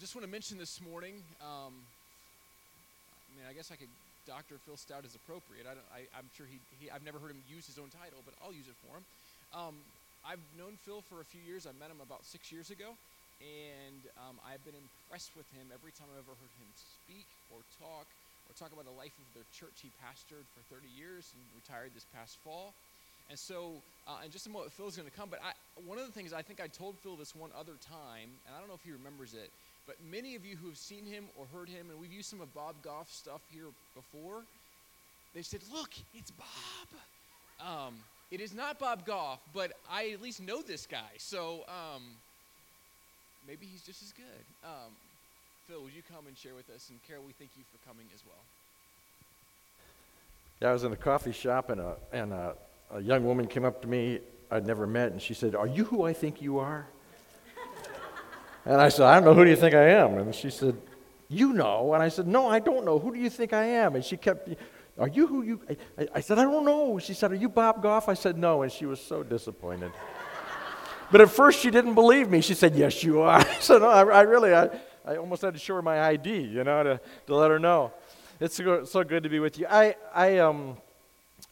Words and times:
just 0.00 0.16
want 0.16 0.24
to 0.24 0.32
mention 0.32 0.56
this 0.56 0.80
morning. 0.80 1.20
Um, 1.44 1.76
I 1.76 3.30
mean, 3.36 3.44
I 3.44 3.52
guess 3.52 3.68
I 3.68 3.76
could. 3.76 3.92
Dr. 4.24 4.56
Phil 4.64 4.80
Stout 4.80 5.04
is 5.04 5.12
appropriate. 5.12 5.68
I, 5.68 6.08
am 6.16 6.24
sure 6.32 6.48
he, 6.48 6.56
he, 6.80 6.88
I've 6.88 7.04
never 7.04 7.20
heard 7.20 7.36
him 7.36 7.44
use 7.44 7.68
his 7.68 7.76
own 7.76 7.92
title, 7.92 8.24
but 8.24 8.32
I'll 8.40 8.56
use 8.56 8.64
it 8.64 8.78
for 8.80 8.96
him. 8.96 9.04
Um, 9.52 9.76
I've 10.24 10.40
known 10.56 10.80
Phil 10.88 11.04
for 11.04 11.20
a 11.20 11.26
few 11.28 11.44
years. 11.44 11.68
I 11.68 11.76
met 11.76 11.92
him 11.92 12.00
about 12.00 12.24
six 12.24 12.48
years 12.48 12.72
ago, 12.72 12.96
and 13.44 14.00
um, 14.16 14.40
I've 14.40 14.64
been 14.64 14.76
impressed 14.76 15.36
with 15.36 15.48
him 15.52 15.68
every 15.68 15.92
time 15.92 16.08
I've 16.16 16.24
ever 16.24 16.32
heard 16.32 16.54
him 16.56 16.70
speak 16.80 17.28
or 17.52 17.60
talk 17.76 18.08
or 18.48 18.52
talk 18.56 18.72
about 18.72 18.88
the 18.88 18.96
life 18.96 19.12
of 19.20 19.28
the 19.36 19.44
church. 19.52 19.84
He 19.84 19.92
pastored 20.00 20.48
for 20.56 20.64
30 20.72 20.88
years 20.96 21.28
and 21.36 21.44
retired 21.60 21.92
this 21.92 22.08
past 22.16 22.40
fall. 22.40 22.72
And 23.28 23.36
so, 23.36 23.84
uh, 24.08 24.24
in 24.24 24.32
just 24.32 24.48
a 24.48 24.52
moment, 24.52 24.72
Phil's 24.72 24.96
going 24.96 25.08
to 25.08 25.16
come. 25.16 25.28
But 25.28 25.44
I, 25.44 25.52
one 25.84 26.00
of 26.00 26.08
the 26.08 26.14
things 26.16 26.32
I 26.32 26.40
think 26.40 26.56
I 26.56 26.72
told 26.72 26.96
Phil 27.04 27.20
this 27.20 27.36
one 27.36 27.52
other 27.52 27.76
time, 27.84 28.32
and 28.48 28.56
I 28.56 28.62
don't 28.62 28.68
know 28.68 28.78
if 28.78 28.84
he 28.86 28.96
remembers 28.96 29.36
it, 29.36 29.52
but 29.86 29.96
many 30.10 30.36
of 30.36 30.44
you 30.44 30.56
who 30.56 30.68
have 30.68 30.76
seen 30.76 31.04
him 31.04 31.24
or 31.36 31.46
heard 31.52 31.68
him, 31.68 31.90
and 31.90 32.00
we've 32.00 32.12
used 32.12 32.30
some 32.30 32.40
of 32.40 32.52
Bob 32.54 32.76
Goff's 32.82 33.14
stuff 33.14 33.40
here 33.52 33.66
before, 33.94 34.42
they 35.34 35.42
said, 35.42 35.60
Look, 35.72 35.90
it's 36.14 36.30
Bob. 36.30 36.46
Um, 37.60 37.94
it 38.30 38.40
is 38.40 38.54
not 38.54 38.78
Bob 38.78 39.04
Goff, 39.04 39.40
but 39.52 39.72
I 39.90 40.10
at 40.10 40.22
least 40.22 40.40
know 40.40 40.62
this 40.62 40.86
guy. 40.86 41.10
So 41.18 41.64
um, 41.68 42.02
maybe 43.46 43.66
he's 43.66 43.82
just 43.82 44.02
as 44.02 44.12
good. 44.12 44.24
Um, 44.64 44.92
Phil, 45.68 45.82
would 45.82 45.92
you 45.92 46.02
come 46.12 46.26
and 46.26 46.36
share 46.36 46.54
with 46.54 46.70
us? 46.70 46.88
And 46.90 46.98
Carol, 47.06 47.22
we 47.26 47.32
thank 47.32 47.50
you 47.56 47.64
for 47.70 47.88
coming 47.88 48.06
as 48.14 48.20
well. 48.24 48.42
Yeah, 50.60 50.70
I 50.70 50.72
was 50.72 50.84
in 50.84 50.92
a 50.92 50.96
coffee 50.96 51.32
shop, 51.32 51.70
and 51.70 51.80
a, 51.80 51.96
and 52.12 52.32
a 52.32 52.54
a 52.92 53.00
young 53.00 53.24
woman 53.24 53.46
came 53.46 53.64
up 53.64 53.80
to 53.82 53.88
me 53.88 54.20
I'd 54.50 54.66
never 54.66 54.86
met, 54.86 55.12
and 55.12 55.22
she 55.22 55.34
said, 55.34 55.54
Are 55.54 55.66
you 55.66 55.84
who 55.84 56.02
I 56.02 56.12
think 56.12 56.42
you 56.42 56.58
are? 56.58 56.86
And 58.64 58.80
I 58.80 58.88
said, 58.88 59.06
I 59.06 59.14
don't 59.14 59.24
know. 59.24 59.34
Who 59.34 59.44
do 59.44 59.50
you 59.50 59.56
think 59.56 59.74
I 59.74 59.88
am? 59.88 60.18
And 60.18 60.34
she 60.34 60.50
said, 60.50 60.76
You 61.28 61.52
know. 61.52 61.94
And 61.94 62.02
I 62.02 62.08
said, 62.08 62.26
No, 62.26 62.48
I 62.48 62.58
don't 62.58 62.84
know. 62.84 62.98
Who 62.98 63.12
do 63.12 63.18
you 63.18 63.30
think 63.30 63.52
I 63.52 63.64
am? 63.64 63.94
And 63.94 64.04
she 64.04 64.16
kept, 64.16 64.48
Are 64.98 65.08
you 65.08 65.26
who 65.26 65.42
you. 65.42 65.60
I, 65.98 66.08
I 66.16 66.20
said, 66.20 66.38
I 66.38 66.42
don't 66.42 66.64
know. 66.64 66.98
She 66.98 67.14
said, 67.14 67.32
Are 67.32 67.36
you 67.36 67.48
Bob 67.48 67.82
Goff? 67.82 68.08
I 68.08 68.14
said, 68.14 68.36
No. 68.36 68.62
And 68.62 68.70
she 68.70 68.86
was 68.86 69.00
so 69.00 69.22
disappointed. 69.22 69.92
but 71.10 71.20
at 71.20 71.30
first, 71.30 71.60
she 71.60 71.70
didn't 71.70 71.94
believe 71.94 72.28
me. 72.28 72.40
She 72.40 72.54
said, 72.54 72.76
Yes, 72.76 73.02
you 73.02 73.20
are. 73.22 73.38
I 73.40 73.54
said, 73.60 73.80
No, 73.80 73.88
I, 73.88 74.02
I 74.04 74.20
really, 74.22 74.54
I, 74.54 74.68
I 75.06 75.16
almost 75.16 75.42
had 75.42 75.54
to 75.54 75.60
show 75.60 75.76
her 75.76 75.82
my 75.82 76.00
ID, 76.00 76.30
you 76.30 76.62
know, 76.62 76.82
to, 76.82 77.00
to 77.26 77.34
let 77.34 77.50
her 77.50 77.58
know. 77.58 77.92
It's 78.38 78.56
so, 78.56 79.04
good 79.04 79.22
to 79.22 79.28
be 79.28 79.38
with 79.38 79.58
you. 79.58 79.66
I, 79.68 79.96
I, 80.14 80.38
um, 80.38 80.76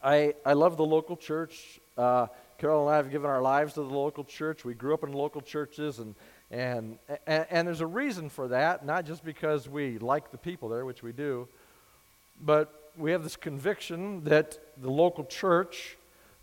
I, 0.02 0.34
I 0.44 0.54
love 0.54 0.76
the 0.78 0.86
local 0.86 1.16
church. 1.16 1.80
Uh, 1.98 2.28
Carol 2.56 2.86
and 2.86 2.94
I 2.94 2.96
have 2.96 3.10
given 3.10 3.28
our 3.28 3.42
lives 3.42 3.74
to 3.74 3.80
the 3.80 3.94
local 3.94 4.24
church. 4.24 4.64
We 4.64 4.74
grew 4.74 4.94
up 4.94 5.04
in 5.04 5.12
local 5.12 5.42
churches, 5.42 5.98
and, 5.98 6.14
and, 6.50 6.98
and, 7.26 7.46
and 7.50 7.68
there's 7.68 7.82
a 7.82 7.86
reason 7.86 8.28
for 8.30 8.48
that, 8.48 8.84
not 8.84 9.04
just 9.04 9.24
because 9.24 9.68
we 9.68 9.98
like 9.98 10.30
the 10.30 10.38
people 10.38 10.68
there, 10.68 10.84
which 10.84 11.02
we 11.02 11.12
do, 11.12 11.46
but 12.40 12.90
we 12.96 13.12
have 13.12 13.22
this 13.22 13.36
conviction 13.36 14.24
that 14.24 14.58
the 14.80 14.90
local 14.90 15.24
church, 15.24 15.96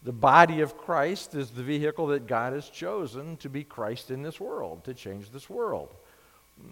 the 0.03 0.13
body 0.13 0.61
of 0.61 0.77
Christ, 0.77 1.33
is 1.33 1.49
the 1.49 1.63
vehicle 1.63 2.07
that 2.07 2.27
God 2.27 2.53
has 2.53 2.69
chosen 2.69 3.37
to 3.37 3.49
be 3.49 3.63
Christ 3.63 4.11
in 4.11 4.21
this 4.21 4.39
world, 4.39 4.83
to 4.83 4.93
change 4.93 5.31
this 5.31 5.49
world. 5.49 5.89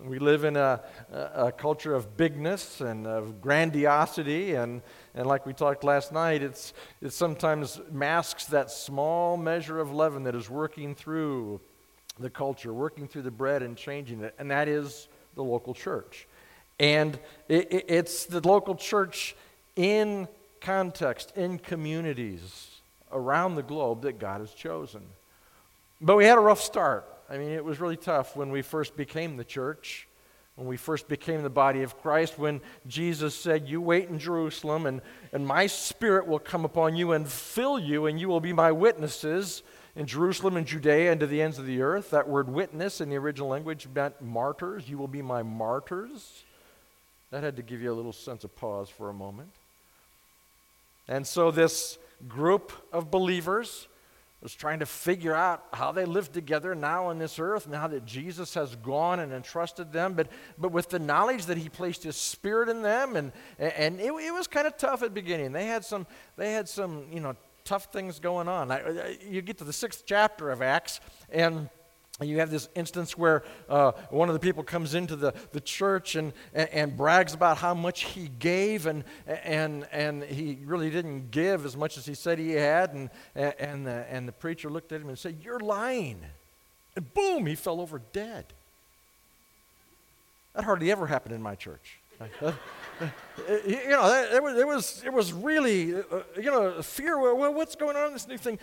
We 0.05 0.19
live 0.19 0.45
in 0.45 0.55
a, 0.55 0.79
a, 1.11 1.51
culture 1.51 1.93
of 1.93 2.15
bigness 2.15 2.79
and 2.79 3.05
of 3.05 3.41
grandiosity, 3.41 4.53
and, 4.53 4.81
and 5.13 5.25
like 5.25 5.45
we 5.45 5.51
talked 5.51 5.83
last 5.83 6.13
night, 6.13 6.41
it's, 6.41 6.73
it 7.01 7.11
sometimes 7.11 7.81
masks 7.91 8.45
that 8.45 8.71
small 8.71 9.35
measure 9.35 9.79
of 9.79 9.91
leaven 9.91 10.23
that 10.23 10.35
is 10.35 10.49
working 10.49 10.95
through 10.95 11.59
the 12.19 12.29
culture, 12.29 12.73
working 12.73 13.07
through 13.07 13.23
the 13.23 13.31
bread 13.31 13.63
and 13.63 13.75
changing 13.75 14.21
it, 14.21 14.35
and 14.37 14.51
that 14.51 14.67
is 14.67 15.07
the 15.35 15.43
local 15.43 15.73
church. 15.73 16.27
And 16.79 17.19
it, 17.47 17.71
it, 17.71 17.85
it's 17.87 18.25
the 18.25 18.45
local 18.47 18.75
church 18.75 19.35
in 19.75 20.27
context, 20.61 21.35
in 21.35 21.59
communities 21.59 22.69
around 23.11 23.55
the 23.55 23.63
globe 23.63 24.03
that 24.03 24.19
God 24.19 24.41
has 24.41 24.53
chosen. 24.53 25.01
But 26.01 26.17
we 26.17 26.25
had 26.25 26.37
a 26.37 26.41
rough 26.41 26.61
start. 26.61 27.05
I 27.29 27.37
mean, 27.37 27.49
it 27.49 27.63
was 27.63 27.79
really 27.79 27.97
tough 27.97 28.35
when 28.35 28.51
we 28.51 28.61
first 28.61 28.97
became 28.97 29.37
the 29.37 29.43
church, 29.43 30.07
when 30.55 30.67
we 30.67 30.77
first 30.77 31.07
became 31.07 31.41
the 31.41 31.49
body 31.49 31.81
of 31.81 31.99
Christ, 32.01 32.37
when 32.37 32.61
Jesus 32.87 33.35
said, 33.35 33.67
You 33.67 33.81
wait 33.81 34.09
in 34.09 34.19
Jerusalem, 34.19 34.85
and, 34.85 35.01
and 35.31 35.47
my 35.47 35.67
spirit 35.67 36.27
will 36.27 36.39
come 36.39 36.65
upon 36.65 36.95
you 36.95 37.13
and 37.13 37.27
fill 37.27 37.79
you, 37.79 38.05
and 38.05 38.19
you 38.19 38.27
will 38.27 38.41
be 38.41 38.53
my 38.53 38.71
witnesses 38.71 39.63
in 39.95 40.05
Jerusalem 40.05 40.57
and 40.57 40.65
Judea 40.65 41.11
and 41.11 41.19
to 41.19 41.27
the 41.27 41.41
ends 41.41 41.59
of 41.59 41.65
the 41.65 41.81
earth. 41.81 42.09
That 42.11 42.27
word 42.27 42.49
witness 42.49 43.01
in 43.01 43.09
the 43.09 43.17
original 43.17 43.49
language 43.49 43.87
meant 43.93 44.21
martyrs. 44.21 44.89
You 44.89 44.97
will 44.97 45.07
be 45.07 45.21
my 45.21 45.43
martyrs. 45.43 46.43
That 47.31 47.43
had 47.43 47.55
to 47.57 47.63
give 47.63 47.81
you 47.81 47.91
a 47.91 47.95
little 47.95 48.13
sense 48.13 48.43
of 48.43 48.55
pause 48.55 48.89
for 48.89 49.09
a 49.09 49.13
moment. 49.13 49.49
And 51.07 51.27
so, 51.27 51.51
this 51.51 51.97
group 52.27 52.71
of 52.93 53.11
believers 53.11 53.87
was 54.43 54.53
trying 54.53 54.79
to 54.79 54.85
figure 54.85 55.33
out 55.33 55.63
how 55.71 55.93
they 55.93 56.03
live 56.03 56.31
together 56.31 56.75
now 56.75 57.05
on 57.05 57.17
this 57.17 57.39
earth, 57.39 57.67
now 57.67 57.87
that 57.87 58.05
Jesus 58.05 58.53
has 58.53 58.75
gone 58.75 59.19
and 59.19 59.31
entrusted 59.31 59.93
them, 59.93 60.13
but, 60.13 60.27
but 60.57 60.71
with 60.71 60.89
the 60.89 60.99
knowledge 60.99 61.45
that 61.45 61.57
he 61.57 61.69
placed 61.69 62.03
his 62.03 62.17
spirit 62.17 62.67
in 62.67 62.81
them, 62.81 63.15
and, 63.15 63.31
and 63.57 64.01
it, 64.01 64.11
it 64.11 64.33
was 64.33 64.47
kind 64.47 64.67
of 64.67 64.77
tough 64.77 65.01
at 65.01 65.09
the 65.09 65.21
beginning. 65.21 65.53
They 65.53 65.67
had 65.67 65.85
some, 65.85 66.05
they 66.35 66.51
had 66.51 66.67
some 66.67 67.05
you 67.11 67.21
know, 67.21 67.37
tough 67.65 67.91
things 67.91 68.19
going 68.19 68.47
on. 68.47 68.71
I, 68.71 69.17
you 69.27 69.41
get 69.41 69.57
to 69.59 69.63
the 69.63 69.73
sixth 69.73 70.03
chapter 70.05 70.51
of 70.51 70.61
Acts, 70.61 70.99
and 71.31 71.69
you 72.21 72.39
have 72.39 72.51
this 72.51 72.69
instance 72.75 73.17
where 73.17 73.43
uh, 73.67 73.91
one 74.09 74.29
of 74.29 74.33
the 74.33 74.39
people 74.39 74.63
comes 74.63 74.93
into 74.93 75.15
the, 75.15 75.33
the 75.51 75.59
church 75.59 76.15
and, 76.15 76.31
and, 76.53 76.69
and, 76.69 76.97
brags 76.97 77.33
about 77.33 77.57
how 77.57 77.73
much 77.73 78.03
he 78.03 78.29
gave, 78.39 78.85
and, 78.85 79.03
and, 79.25 79.87
and 79.91 80.23
he 80.23 80.59
really 80.63 80.91
didn't 80.91 81.31
give 81.31 81.65
as 81.65 81.75
much 81.75 81.97
as 81.97 82.05
he 82.05 82.13
said 82.13 82.37
he 82.37 82.51
had. 82.51 82.93
And, 82.93 83.09
and, 83.35 83.87
the, 83.87 84.05
and 84.09 84.27
the 84.27 84.31
preacher 84.31 84.69
looked 84.69 84.91
at 84.91 85.01
him 85.01 85.09
and 85.09 85.17
said, 85.17 85.37
You're 85.43 85.59
lying. 85.59 86.21
And 86.95 87.11
boom, 87.13 87.47
he 87.47 87.55
fell 87.55 87.81
over 87.81 87.99
dead. 88.13 88.45
That 90.53 90.65
hardly 90.65 90.91
ever 90.91 91.07
happened 91.07 91.33
in 91.33 91.41
my 91.41 91.55
church. 91.55 91.97
you 93.65 93.89
know, 93.89 94.27
it 94.31 94.43
was, 94.43 94.57
it 94.57 94.67
was, 94.67 95.03
it 95.05 95.13
was 95.13 95.33
really, 95.33 95.95
uh, 95.95 96.01
you 96.37 96.51
know, 96.51 96.81
fear. 96.81 97.17
Well, 97.17 97.53
what's 97.53 97.75
going 97.75 97.95
on 97.95 98.07
in 98.07 98.13
this 98.13 98.27
new 98.27 98.37
thing? 98.37 98.59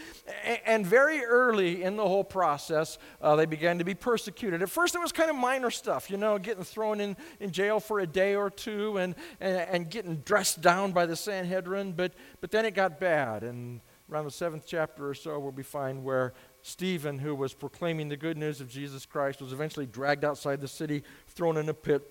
And 0.64 0.86
very 0.86 1.24
early 1.24 1.82
in 1.82 1.96
the 1.96 2.06
whole 2.06 2.24
process, 2.24 2.98
uh, 3.20 3.36
they 3.36 3.46
began 3.46 3.78
to 3.78 3.84
be 3.84 3.94
persecuted. 3.94 4.62
At 4.62 4.70
first, 4.70 4.94
it 4.94 5.00
was 5.00 5.12
kind 5.12 5.28
of 5.28 5.36
minor 5.36 5.70
stuff, 5.70 6.10
you 6.10 6.16
know, 6.16 6.38
getting 6.38 6.64
thrown 6.64 7.00
in, 7.00 7.16
in 7.40 7.50
jail 7.50 7.80
for 7.80 8.00
a 8.00 8.06
day 8.06 8.36
or 8.36 8.48
two 8.48 8.96
and, 8.98 9.14
and, 9.40 9.56
and 9.58 9.90
getting 9.90 10.16
dressed 10.18 10.60
down 10.60 10.92
by 10.92 11.06
the 11.06 11.16
Sanhedrin. 11.16 11.92
But, 11.92 12.14
but 12.40 12.50
then 12.50 12.64
it 12.64 12.74
got 12.74 13.00
bad. 13.00 13.42
And 13.42 13.80
around 14.10 14.24
the 14.24 14.30
seventh 14.30 14.64
chapter 14.66 15.08
or 15.08 15.14
so, 15.14 15.38
we'll 15.38 15.52
be 15.52 15.62
find 15.62 16.04
where 16.04 16.32
Stephen, 16.62 17.18
who 17.18 17.34
was 17.34 17.54
proclaiming 17.54 18.08
the 18.08 18.16
good 18.16 18.36
news 18.36 18.60
of 18.60 18.68
Jesus 18.68 19.04
Christ, 19.04 19.40
was 19.40 19.52
eventually 19.52 19.86
dragged 19.86 20.24
outside 20.24 20.60
the 20.60 20.68
city, 20.68 21.02
thrown 21.28 21.56
in 21.56 21.68
a 21.68 21.74
pit, 21.74 22.06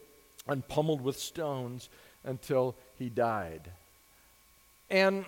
and 0.47 0.67
pummeled 0.67 1.01
with 1.01 1.17
stones 1.17 1.89
until 2.23 2.75
he 2.97 3.09
died. 3.09 3.69
And 4.89 5.25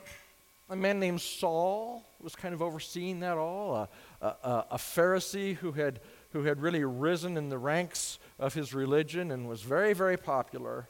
a 0.69 0.75
man 0.75 0.99
named 0.99 1.21
Saul 1.21 2.03
was 2.21 2.35
kind 2.35 2.53
of 2.53 2.61
overseeing 2.61 3.19
that 3.19 3.37
all, 3.37 3.75
a, 4.21 4.25
a, 4.25 4.65
a, 4.71 4.77
Pharisee 4.77 5.55
who 5.55 5.73
had, 5.73 5.99
who 6.33 6.43
had 6.43 6.61
really 6.61 6.83
risen 6.83 7.37
in 7.37 7.49
the 7.49 7.57
ranks 7.57 8.19
of 8.39 8.53
his 8.53 8.73
religion 8.73 9.31
and 9.31 9.47
was 9.47 9.61
very, 9.61 9.93
very 9.93 10.17
popular. 10.17 10.87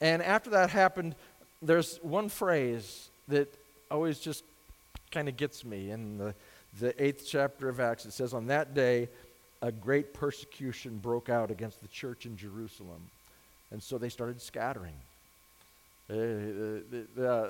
And 0.00 0.22
after 0.22 0.50
that 0.50 0.70
happened, 0.70 1.14
there's 1.62 1.98
one 2.02 2.28
phrase 2.28 3.08
that 3.28 3.48
always 3.90 4.18
just 4.18 4.44
kind 5.10 5.28
of 5.28 5.36
gets 5.36 5.64
me 5.64 5.90
in 5.90 6.18
the, 6.18 6.34
the 6.80 7.02
eighth 7.02 7.26
chapter 7.28 7.68
of 7.68 7.80
Acts. 7.80 8.06
It 8.06 8.12
says, 8.12 8.34
On 8.34 8.46
that 8.48 8.74
day, 8.74 9.08
a 9.62 9.72
great 9.72 10.14
persecution 10.14 10.98
broke 10.98 11.28
out 11.28 11.50
against 11.50 11.80
the 11.80 11.88
church 11.88 12.26
in 12.26 12.36
Jerusalem. 12.36 13.10
And 13.70 13.82
so 13.82 13.98
they 13.98 14.08
started 14.08 14.40
scattering. 14.40 14.94
Uh, 16.10 16.14
the, 16.14 17.06
the, 17.14 17.30
uh, 17.30 17.48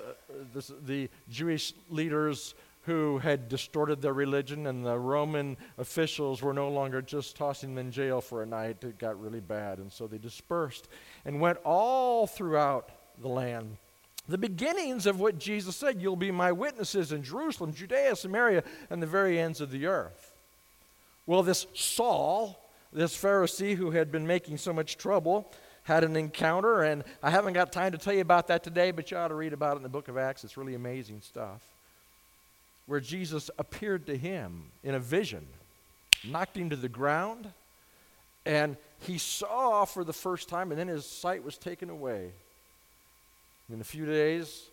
the 0.85 1.09
Jewish 1.31 1.75
leaders 1.91 2.55
who 2.87 3.19
had 3.19 3.49
distorted 3.49 4.01
their 4.01 4.15
religion 4.15 4.67
and 4.67 4.85
the 4.85 4.99
Roman 4.99 5.57
officials 5.77 6.41
were 6.41 6.55
no 6.55 6.71
longer 6.71 7.03
just 7.03 7.37
tossing 7.37 7.75
them 7.75 7.87
in 7.87 7.93
jail 7.93 8.21
for 8.21 8.43
a 8.43 8.47
night. 8.47 8.79
It 8.83 8.99
got 8.99 9.21
really 9.21 9.41
bad. 9.41 9.79
And 9.79 9.93
so 9.93 10.07
they 10.07 10.19
dispersed 10.19 10.89
and 11.25 11.41
went 11.41 11.59
all 11.65 12.27
throughout 12.27 12.89
the 13.21 13.29
land. 13.29 13.77
The 14.29 14.39
beginnings 14.39 15.07
of 15.07 15.21
what 15.21 15.39
Jesus 15.39 15.77
said 15.77 16.01
you'll 16.01 16.17
be 16.17 16.31
my 16.31 16.51
witnesses 16.51 17.13
in 17.13 17.23
Jerusalem, 17.23 17.73
Judea, 17.73 18.17
Samaria, 18.17 18.65
and 18.91 19.03
the 19.03 19.07
very 19.07 19.39
ends 19.39 19.61
of 19.61 19.71
the 19.71 19.87
earth. 19.87 20.35
Well, 21.27 21.43
this 21.43 21.67
Saul, 21.75 22.59
this 22.93 23.17
Pharisee 23.17 23.77
who 23.77 23.91
had 23.91 24.11
been 24.11 24.27
making 24.27 24.57
so 24.57 24.73
much 24.73 24.97
trouble, 24.97 25.51
had 25.89 26.05
an 26.05 26.17
encounter, 26.17 26.83
and 26.83 27.03
I 27.23 27.31
haven't 27.31 27.55
got 27.55 27.73
time 27.73 27.93
to 27.93 27.99
tell 27.99 28.13
you 28.13 28.21
about 28.21 28.49
that 28.49 28.63
today, 28.63 28.91
but 28.91 29.11
you 29.11 29.17
ought 29.17 29.29
to 29.29 29.35
read 29.35 29.55
about 29.55 29.73
it 29.73 29.77
in 29.79 29.83
the 29.83 29.89
book 29.89 30.09
of 30.09 30.19
Acts. 30.19 30.45
It's 30.45 30.59
really 30.59 30.75
amazing 30.75 31.23
stuff. 31.23 31.63
Where 32.87 33.01
Jesus 33.01 33.51
appeared 33.59 34.05
to 34.07 34.17
him 34.17 34.65
in 34.85 34.95
a 34.95 34.99
vision, 34.99 35.47
knocked 36.27 36.59
him 36.59 36.69
to 36.69 36.77
the 36.77 36.91
ground, 36.91 37.49
and 38.45 38.77
he 39.01 39.17
saw 39.17 39.87
for 39.87 40.05
the 40.05 40.13
first 40.13 40.51
time, 40.51 40.73
and 40.73 40.79
then 40.79 40.89
his 40.89 41.07
sight 41.07 41.43
was 41.43 41.57
taken 41.57 41.89
away. 41.89 42.33
In 43.73 43.81
a 43.81 43.85
few 43.85 44.05
days, 44.05 44.65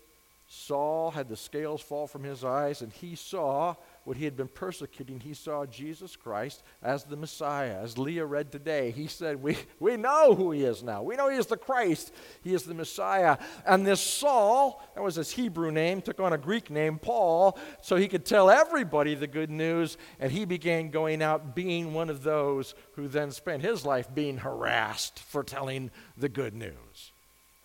Saul 0.58 1.12
had 1.12 1.28
the 1.28 1.36
scales 1.36 1.82
fall 1.82 2.08
from 2.08 2.24
his 2.24 2.46
eyes, 2.46 2.82
and 2.82 2.92
he 2.92 3.16
saw 3.16 3.76
what 4.06 4.16
he 4.16 4.24
had 4.24 4.38
been 4.38 4.48
persecuting. 4.48 5.20
He 5.20 5.34
saw 5.34 5.66
Jesus 5.66 6.16
Christ 6.16 6.64
as 6.82 7.04
the 7.04 7.18
Messiah. 7.18 7.78
As 7.84 7.98
Leah 7.98 8.26
read 8.26 8.54
today, 8.54 8.92
he 8.92 9.08
said, 9.08 9.44
we, 9.44 9.58
we 9.82 9.98
know 9.98 10.34
who 10.34 10.52
he 10.52 10.64
is 10.64 10.82
now. 10.82 11.04
We 11.04 11.18
know 11.18 11.30
he 11.30 11.38
is 11.38 11.48
the 11.48 11.58
Christ, 11.58 12.14
he 12.42 12.54
is 12.54 12.64
the 12.64 12.74
Messiah. 12.74 13.38
And 13.66 13.86
this 13.86 14.00
Saul, 14.00 14.82
that 14.96 15.04
was 15.04 15.16
his 15.16 15.32
Hebrew 15.32 15.72
name, 15.72 16.02
took 16.02 16.22
on 16.22 16.32
a 16.32 16.38
Greek 16.38 16.70
name, 16.70 17.00
Paul, 17.00 17.60
so 17.82 17.98
he 17.98 18.08
could 18.08 18.26
tell 18.26 18.50
everybody 18.50 19.14
the 19.14 19.28
good 19.28 19.52
news. 19.52 19.98
And 20.22 20.32
he 20.32 20.46
began 20.46 20.90
going 20.90 21.22
out 21.22 21.54
being 21.54 21.94
one 21.94 22.10
of 22.10 22.24
those 22.24 22.76
who 22.94 23.10
then 23.10 23.32
spent 23.32 23.62
his 23.62 23.86
life 23.86 24.08
being 24.16 24.38
harassed 24.38 25.20
for 25.20 25.44
telling 25.44 25.92
the 26.18 26.30
good 26.30 26.54
news. 26.54 27.12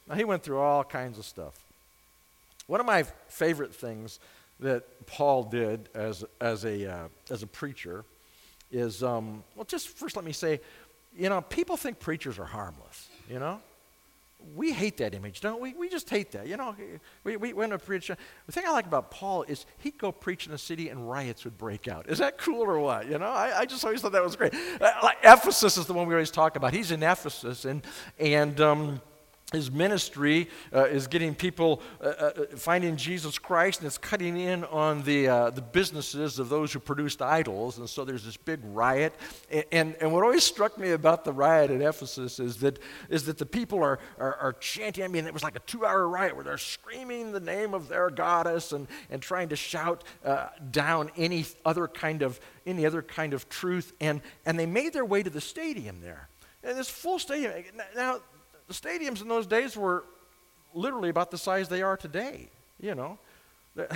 Now, 0.08 0.16
he 0.16 0.24
went 0.24 0.42
through 0.42 0.58
all 0.58 0.82
kinds 0.82 1.18
of 1.18 1.24
stuff. 1.24 1.54
One 2.70 2.78
of 2.78 2.86
my 2.86 3.02
favorite 3.26 3.74
things 3.74 4.20
that 4.60 4.84
Paul 5.04 5.42
did 5.42 5.88
as, 5.92 6.24
as, 6.40 6.64
a, 6.64 6.88
uh, 6.88 7.08
as 7.28 7.42
a 7.42 7.46
preacher 7.48 8.04
is, 8.70 9.02
um, 9.02 9.42
well, 9.56 9.64
just 9.64 9.88
first 9.88 10.14
let 10.14 10.24
me 10.24 10.30
say, 10.30 10.60
you 11.18 11.28
know, 11.28 11.40
people 11.40 11.76
think 11.76 11.98
preachers 11.98 12.38
are 12.38 12.44
harmless, 12.44 13.08
you 13.28 13.40
know? 13.40 13.60
We 14.54 14.70
hate 14.70 14.98
that 14.98 15.16
image, 15.16 15.40
don't 15.40 15.60
we? 15.60 15.74
We 15.74 15.88
just 15.88 16.08
hate 16.08 16.30
that. 16.30 16.46
You 16.46 16.56
know, 16.58 16.76
we, 17.24 17.36
we 17.36 17.52
went 17.52 17.72
to 17.72 17.78
preach. 17.80 18.06
The 18.06 18.52
thing 18.52 18.62
I 18.64 18.70
like 18.70 18.86
about 18.86 19.10
Paul 19.10 19.42
is 19.42 19.66
he'd 19.78 19.98
go 19.98 20.12
preach 20.12 20.46
in 20.46 20.52
a 20.52 20.58
city 20.58 20.90
and 20.90 21.10
riots 21.10 21.42
would 21.42 21.58
break 21.58 21.88
out. 21.88 22.08
Is 22.08 22.18
that 22.18 22.38
cool 22.38 22.62
or 22.62 22.78
what? 22.78 23.10
You 23.10 23.18
know, 23.18 23.26
I, 23.26 23.58
I 23.58 23.64
just 23.66 23.84
always 23.84 24.00
thought 24.00 24.12
that 24.12 24.22
was 24.22 24.36
great. 24.36 24.54
Uh, 24.80 24.92
like 25.02 25.18
Ephesus 25.24 25.76
is 25.76 25.86
the 25.86 25.92
one 25.92 26.06
we 26.06 26.14
always 26.14 26.30
talk 26.30 26.54
about. 26.54 26.72
He's 26.72 26.92
in 26.92 27.02
Ephesus, 27.02 27.64
and, 27.64 27.82
and 28.20 28.60
um, 28.60 29.00
his 29.52 29.70
ministry 29.70 30.48
uh, 30.72 30.84
is 30.84 31.08
getting 31.08 31.34
people 31.34 31.82
uh, 32.00 32.06
uh, 32.06 32.30
finding 32.56 32.96
Jesus 32.96 33.38
Christ, 33.38 33.80
and 33.80 33.86
it's 33.86 33.98
cutting 33.98 34.36
in 34.36 34.64
on 34.64 35.02
the, 35.02 35.26
uh, 35.26 35.50
the 35.50 35.62
businesses 35.62 36.38
of 36.38 36.48
those 36.48 36.72
who 36.72 36.78
produced 36.78 37.20
idols. 37.20 37.78
And 37.78 37.88
so 37.88 38.04
there's 38.04 38.24
this 38.24 38.36
big 38.36 38.60
riot. 38.64 39.12
And, 39.50 39.64
and, 39.72 39.96
and, 40.00 40.12
what 40.12 40.22
always 40.22 40.44
struck 40.44 40.78
me 40.78 40.92
about 40.92 41.24
the 41.24 41.32
riot 41.32 41.70
at 41.70 41.80
Ephesus 41.80 42.38
is 42.38 42.58
that, 42.58 42.78
is 43.08 43.24
that 43.24 43.38
the 43.38 43.46
people 43.46 43.82
are, 43.82 43.98
are, 44.18 44.36
are 44.36 44.52
chanting. 44.54 45.02
I 45.02 45.08
mean, 45.08 45.26
it 45.26 45.34
was 45.34 45.42
like 45.42 45.56
a 45.56 45.60
two 45.60 45.84
hour 45.84 46.06
riot 46.06 46.36
where 46.36 46.44
they're 46.44 46.58
screaming 46.58 47.32
the 47.32 47.40
name 47.40 47.74
of 47.74 47.88
their 47.88 48.08
goddess 48.10 48.72
and, 48.72 48.86
and 49.10 49.20
trying 49.20 49.48
to 49.48 49.56
shout 49.56 50.04
uh, 50.24 50.48
down 50.70 51.10
any 51.16 51.44
other 51.64 51.88
kind 51.88 52.22
of, 52.22 52.38
any 52.66 52.86
other 52.86 53.02
kind 53.02 53.34
of 53.34 53.48
truth. 53.48 53.94
And, 54.00 54.20
and 54.46 54.58
they 54.58 54.66
made 54.66 54.92
their 54.92 55.04
way 55.04 55.24
to 55.24 55.30
the 55.30 55.40
stadium 55.40 56.00
there. 56.00 56.28
And 56.62 56.78
this 56.78 56.90
full 56.90 57.18
stadium. 57.18 57.52
Now, 57.96 58.20
the 58.70 58.74
stadiums 58.74 59.20
in 59.20 59.26
those 59.26 59.48
days 59.48 59.76
were 59.76 60.04
literally 60.74 61.08
about 61.08 61.32
the 61.32 61.38
size 61.38 61.68
they 61.68 61.82
are 61.82 61.96
today, 61.96 62.48
you 62.80 62.94
know. 62.94 63.18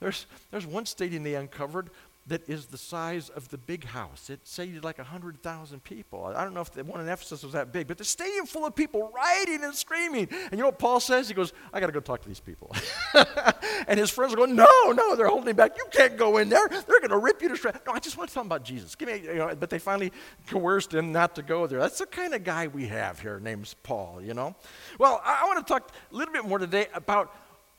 There's, 0.00 0.26
there's 0.50 0.66
one 0.66 0.86
stadium 0.86 1.24
they 1.24 1.34
uncovered 1.34 1.90
that 2.26 2.48
is 2.48 2.66
the 2.66 2.78
size 2.78 3.28
of 3.30 3.48
the 3.48 3.58
big 3.58 3.84
house. 3.84 4.30
It 4.30 4.46
seated 4.46 4.84
like 4.84 4.98
100,000 4.98 5.82
people. 5.82 6.24
I 6.24 6.44
don't 6.44 6.54
know 6.54 6.60
if 6.60 6.70
the 6.70 6.84
one 6.84 7.00
in 7.00 7.08
Ephesus 7.08 7.42
was 7.42 7.54
that 7.54 7.72
big, 7.72 7.88
but 7.88 7.98
the 7.98 8.04
stadium 8.04 8.46
full 8.46 8.66
of 8.66 8.74
people 8.74 9.10
rioting 9.14 9.64
and 9.64 9.74
screaming. 9.74 10.28
And 10.30 10.52
you 10.52 10.58
know 10.58 10.66
what 10.66 10.78
Paul 10.78 11.00
says? 11.00 11.28
He 11.28 11.34
goes, 11.34 11.52
I 11.72 11.80
got 11.80 11.86
to 11.86 11.92
go 11.92 12.00
talk 12.00 12.20
to 12.22 12.28
these 12.28 12.40
people. 12.40 12.74
and 13.88 13.98
his 13.98 14.10
friends 14.10 14.34
are 14.34 14.36
going, 14.36 14.54
No, 14.54 14.92
no, 14.92 15.16
they're 15.16 15.28
holding 15.28 15.56
back. 15.56 15.76
You 15.76 15.86
can't 15.90 16.16
go 16.16 16.36
in 16.36 16.48
there. 16.48 16.68
They're 16.68 17.00
going 17.00 17.10
to 17.10 17.18
rip 17.18 17.40
you 17.42 17.48
to 17.48 17.56
shreds. 17.56 17.78
No, 17.86 17.92
I 17.92 17.98
just 17.98 18.16
want 18.16 18.28
to 18.28 18.34
tell 18.34 18.42
them 18.42 18.48
about 18.48 18.64
Jesus. 18.64 18.94
Give 18.94 19.08
me, 19.08 19.22
you 19.24 19.34
know, 19.34 19.54
but 19.58 19.70
they 19.70 19.78
finally 19.78 20.12
coerced 20.46 20.92
him 20.92 21.12
not 21.12 21.34
to 21.36 21.42
go 21.42 21.66
there. 21.66 21.80
That's 21.80 21.98
the 21.98 22.06
kind 22.06 22.34
of 22.34 22.44
guy 22.44 22.68
we 22.68 22.86
have 22.88 23.18
here, 23.18 23.40
named 23.40 23.74
Paul, 23.82 24.20
you 24.22 24.34
know. 24.34 24.54
Well, 24.98 25.20
I, 25.24 25.40
I 25.42 25.46
want 25.46 25.66
to 25.66 25.72
talk 25.72 25.90
a 26.12 26.14
little 26.14 26.32
bit 26.32 26.44
more 26.44 26.58
today 26.58 26.88
about 26.94 27.34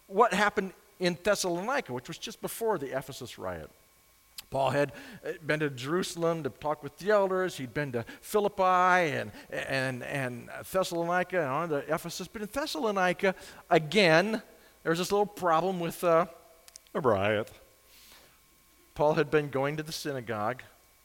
what 0.07 0.33
happened 0.33 0.73
in 0.99 1.17
Thessalonica, 1.23 1.93
which 1.93 2.07
was 2.07 2.17
just 2.17 2.41
before 2.41 2.77
the 2.77 2.97
Ephesus 2.97 3.37
riot. 3.37 3.69
Paul 4.51 4.71
had 4.71 4.91
uh, 5.25 5.31
been 5.45 5.61
to 5.61 5.69
Jerusalem 5.69 6.43
to 6.43 6.49
talk 6.49 6.83
with 6.83 6.97
the 6.97 7.09
elders. 7.09 7.57
He'd 7.57 7.73
been 7.73 7.93
to 7.93 8.05
Philippi 8.19 8.63
and, 8.63 9.31
and, 9.49 10.03
and 10.03 10.49
Thessalonica 10.71 11.39
and 11.39 11.49
on 11.49 11.69
to 11.69 11.77
Ephesus. 11.93 12.27
But 12.27 12.43
in 12.43 12.49
Thessalonica, 12.51 13.33
again, 13.69 14.43
there 14.83 14.89
was 14.89 14.99
this 14.99 15.11
little 15.11 15.25
problem 15.25 15.79
with 15.79 16.03
uh, 16.03 16.25
a 16.93 16.99
riot. 16.99 17.49
Paul 18.93 19.13
had 19.13 19.31
been 19.31 19.49
going 19.49 19.77
to 19.77 19.83
the 19.83 19.93
synagogue 19.93 20.61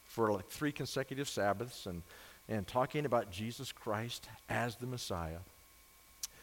for 0.07 0.31
like 0.31 0.49
three 0.49 0.73
consecutive 0.73 1.29
Sabbaths 1.29 1.85
and, 1.85 2.01
and 2.49 2.67
talking 2.67 3.05
about 3.05 3.31
Jesus 3.31 3.71
Christ 3.71 4.27
as 4.49 4.75
the 4.75 4.87
Messiah. 4.87 5.39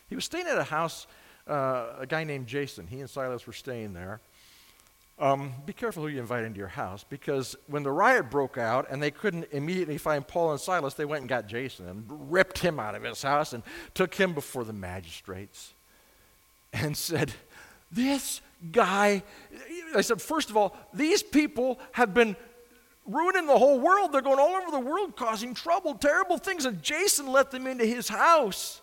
He 0.08 0.14
was 0.14 0.24
staying 0.24 0.46
at 0.46 0.56
a 0.56 0.64
house, 0.64 1.06
uh, 1.46 1.96
a 1.98 2.06
guy 2.06 2.24
named 2.24 2.46
Jason. 2.46 2.86
He 2.86 3.00
and 3.00 3.10
Silas 3.10 3.46
were 3.46 3.52
staying 3.52 3.92
there. 3.92 4.20
Um, 5.16 5.52
be 5.64 5.72
careful 5.72 6.02
who 6.02 6.08
you 6.08 6.18
invite 6.18 6.44
into 6.44 6.58
your 6.58 6.68
house 6.68 7.04
because 7.08 7.54
when 7.68 7.84
the 7.84 7.92
riot 7.92 8.30
broke 8.30 8.58
out 8.58 8.86
and 8.90 9.00
they 9.00 9.12
couldn't 9.12 9.46
immediately 9.52 9.96
find 9.96 10.26
Paul 10.26 10.50
and 10.50 10.60
Silas, 10.60 10.94
they 10.94 11.04
went 11.04 11.20
and 11.20 11.28
got 11.28 11.46
Jason 11.46 11.88
and 11.88 12.32
ripped 12.32 12.58
him 12.58 12.80
out 12.80 12.96
of 12.96 13.04
his 13.04 13.22
house 13.22 13.52
and 13.52 13.62
took 13.94 14.14
him 14.14 14.34
before 14.34 14.64
the 14.64 14.72
magistrates 14.72 15.72
and 16.72 16.96
said, 16.96 17.32
This 17.92 18.40
guy, 18.72 19.22
I 19.94 20.00
said, 20.00 20.20
first 20.20 20.50
of 20.50 20.56
all, 20.56 20.76
these 20.92 21.22
people 21.22 21.78
have 21.92 22.12
been 22.12 22.34
ruining 23.06 23.46
the 23.46 23.58
whole 23.58 23.78
world. 23.78 24.12
They're 24.12 24.20
going 24.20 24.40
all 24.40 24.56
over 24.56 24.70
the 24.72 24.80
world 24.80 25.14
causing 25.14 25.54
trouble, 25.54 25.94
terrible 25.94 26.38
things, 26.38 26.64
and 26.64 26.82
Jason 26.82 27.30
let 27.30 27.52
them 27.52 27.68
into 27.68 27.86
his 27.86 28.08
house. 28.08 28.80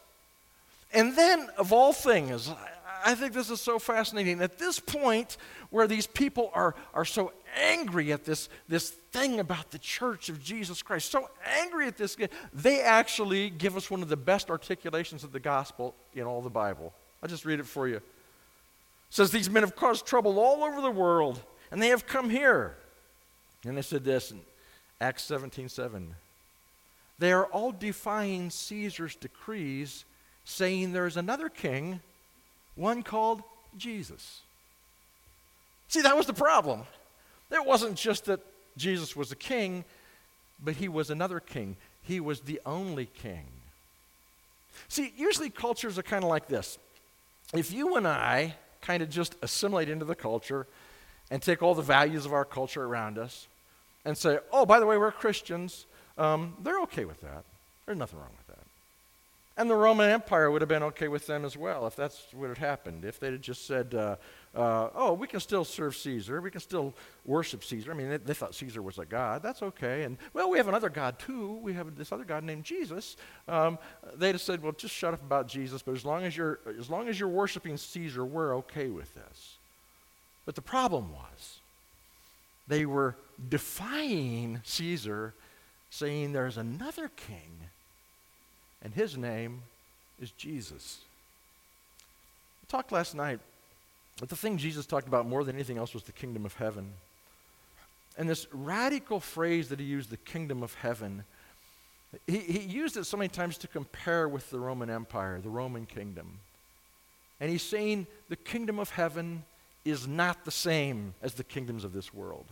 And 0.93 1.17
then, 1.17 1.49
of 1.57 1.73
all 1.73 1.93
things, 1.93 2.49
I 3.03 3.15
think 3.15 3.33
this 3.33 3.49
is 3.49 3.61
so 3.61 3.79
fascinating. 3.79 4.41
At 4.41 4.57
this 4.57 4.79
point, 4.79 5.37
where 5.69 5.87
these 5.87 6.07
people 6.07 6.51
are, 6.53 6.75
are 6.93 7.05
so 7.05 7.31
angry 7.55 8.11
at 8.11 8.25
this, 8.25 8.49
this 8.67 8.89
thing 8.89 9.39
about 9.39 9.71
the 9.71 9.79
church 9.79 10.29
of 10.29 10.41
Jesus 10.43 10.81
Christ, 10.81 11.11
so 11.11 11.29
angry 11.45 11.87
at 11.87 11.97
this, 11.97 12.17
they 12.53 12.81
actually 12.81 13.49
give 13.49 13.75
us 13.75 13.89
one 13.89 14.01
of 14.01 14.09
the 14.09 14.17
best 14.17 14.49
articulations 14.49 15.23
of 15.23 15.31
the 15.31 15.39
gospel 15.39 15.95
in 16.13 16.23
all 16.23 16.41
the 16.41 16.49
Bible. 16.49 16.93
I'll 17.21 17.29
just 17.29 17.45
read 17.45 17.59
it 17.59 17.65
for 17.65 17.87
you. 17.87 17.97
It 17.97 18.03
says, 19.09 19.31
These 19.31 19.49
men 19.49 19.63
have 19.63 19.75
caused 19.75 20.05
trouble 20.05 20.39
all 20.39 20.63
over 20.63 20.81
the 20.81 20.91
world, 20.91 21.41
and 21.71 21.81
they 21.81 21.89
have 21.89 22.05
come 22.05 22.29
here. 22.29 22.75
And 23.65 23.77
they 23.77 23.81
said 23.81 24.03
this 24.03 24.31
in 24.31 24.41
Acts 24.99 25.23
17 25.23 25.69
7. 25.69 26.15
They 27.19 27.31
are 27.31 27.45
all 27.45 27.71
defying 27.71 28.49
Caesar's 28.49 29.15
decrees, 29.15 30.05
saying 30.43 30.91
there 30.91 31.05
is 31.05 31.17
another 31.17 31.49
king, 31.49 31.99
one 32.75 33.03
called 33.03 33.43
Jesus. 33.77 34.41
See, 35.87 36.01
that 36.01 36.15
was 36.15 36.25
the 36.25 36.33
problem. 36.33 36.83
It 37.51 37.65
wasn't 37.65 37.95
just 37.95 38.25
that 38.25 38.39
Jesus 38.77 39.15
was 39.15 39.31
a 39.31 39.35
king, 39.35 39.83
but 40.63 40.75
he 40.75 40.87
was 40.87 41.09
another 41.09 41.39
king. 41.39 41.75
He 42.03 42.19
was 42.19 42.41
the 42.41 42.61
only 42.65 43.07
king. 43.07 43.45
See, 44.87 45.13
usually 45.17 45.49
cultures 45.49 45.97
are 45.97 46.03
kind 46.03 46.23
of 46.23 46.29
like 46.29 46.47
this. 46.47 46.77
If 47.53 47.71
you 47.73 47.95
and 47.95 48.07
I 48.07 48.55
kind 48.81 49.03
of 49.03 49.09
just 49.09 49.35
assimilate 49.41 49.89
into 49.89 50.05
the 50.05 50.15
culture 50.15 50.65
and 51.29 51.41
take 51.41 51.61
all 51.61 51.75
the 51.75 51.81
values 51.81 52.25
of 52.25 52.33
our 52.33 52.45
culture 52.45 52.83
around 52.83 53.17
us 53.17 53.47
and 54.05 54.17
say, 54.17 54.39
oh, 54.51 54.65
by 54.65 54.79
the 54.79 54.85
way, 54.85 54.97
we're 54.97 55.11
Christians, 55.11 55.85
um, 56.17 56.55
they're 56.63 56.81
okay 56.81 57.05
with 57.05 57.21
that. 57.21 57.43
There's 57.85 57.97
nothing 57.97 58.19
wrong 58.19 58.29
with 58.29 58.37
that. 58.39 58.40
And 59.61 59.69
the 59.69 59.75
Roman 59.75 60.09
Empire 60.09 60.49
would 60.49 60.63
have 60.63 60.69
been 60.69 60.81
okay 60.81 61.07
with 61.07 61.27
them 61.27 61.45
as 61.45 61.55
well 61.55 61.85
if 61.85 61.95
that's 61.95 62.25
what 62.33 62.49
had 62.49 62.57
happened. 62.57 63.05
If 63.05 63.19
they'd 63.19 63.39
just 63.39 63.67
said, 63.67 63.93
uh, 63.93 64.15
uh, 64.55 64.89
oh, 64.95 65.13
we 65.13 65.27
can 65.27 65.39
still 65.39 65.63
serve 65.63 65.95
Caesar. 65.97 66.41
We 66.41 66.49
can 66.49 66.61
still 66.61 66.95
worship 67.25 67.63
Caesar. 67.65 67.91
I 67.91 67.93
mean, 67.93 68.09
they, 68.09 68.17
they, 68.17 68.33
thought 68.33 68.55
Caesar 68.55 68.81
was 68.81 68.97
a 68.97 69.05
god. 69.05 69.43
That's 69.43 69.61
okay. 69.61 70.01
And, 70.01 70.17
well, 70.33 70.49
we 70.49 70.57
have 70.57 70.67
another 70.67 70.89
God, 70.89 71.19
too. 71.19 71.59
We 71.61 71.73
have 71.73 71.95
this 71.95 72.11
other 72.11 72.23
God 72.23 72.43
named 72.43 72.63
Jesus. 72.63 73.17
Um, 73.47 73.77
they'd 74.15 74.31
have 74.31 74.41
said, 74.41 74.63
well, 74.63 74.71
just 74.71 74.95
shut 74.95 75.13
up 75.13 75.21
about 75.21 75.47
Jesus, 75.47 75.83
but 75.83 75.91
as 75.91 76.05
long 76.05 76.23
as, 76.23 76.35
you're, 76.35 76.57
as 76.79 76.89
long 76.89 77.07
as 77.07 77.19
you're 77.19 77.29
worshiping 77.29 77.77
Caesar, 77.77 78.25
we're 78.25 78.57
okay 78.57 78.87
with 78.87 79.13
this. 79.13 79.57
But 80.43 80.55
the 80.55 80.63
problem 80.63 81.11
was, 81.11 81.59
they 82.67 82.87
were 82.87 83.15
defying 83.47 84.61
Caesar, 84.63 85.35
saying 85.91 86.33
there's 86.33 86.57
another 86.57 87.11
king, 87.15 87.69
and 88.83 88.93
his 88.93 89.17
name 89.17 89.61
is 90.19 90.31
Jesus. 90.31 90.99
We 92.61 92.67
talked 92.67 92.91
last 92.91 93.15
night 93.15 93.39
but 94.21 94.29
the 94.29 94.35
thing 94.35 94.57
Jesus 94.57 94.85
talked 94.85 95.07
about 95.07 95.27
more 95.27 95.43
than 95.43 95.55
anything 95.55 95.79
else 95.79 95.95
was 95.95 96.03
the 96.03 96.11
kingdom 96.11 96.45
of 96.45 96.53
heaven. 96.53 96.93
And 98.19 98.29
this 98.29 98.45
radical 98.53 99.19
phrase 99.19 99.69
that 99.69 99.79
he 99.79 99.85
used, 99.85 100.11
the 100.11 100.17
kingdom 100.17 100.61
of 100.61 100.75
heaven, 100.75 101.23
he, 102.27 102.37
he 102.37 102.59
used 102.59 102.97
it 102.97 103.05
so 103.05 103.17
many 103.17 103.29
times 103.29 103.57
to 103.59 103.67
compare 103.67 104.29
with 104.29 104.49
the 104.51 104.59
Roman 104.59 104.91
Empire, 104.91 105.39
the 105.41 105.49
Roman 105.49 105.87
kingdom. 105.87 106.37
And 107.39 107.49
he's 107.49 107.63
saying 107.63 108.05
the 108.29 108.35
kingdom 108.35 108.77
of 108.77 108.91
heaven 108.91 109.43
is 109.85 110.07
not 110.07 110.45
the 110.45 110.51
same 110.51 111.15
as 111.23 111.33
the 111.33 111.43
kingdoms 111.43 111.83
of 111.83 111.91
this 111.91 112.13
world. 112.13 112.45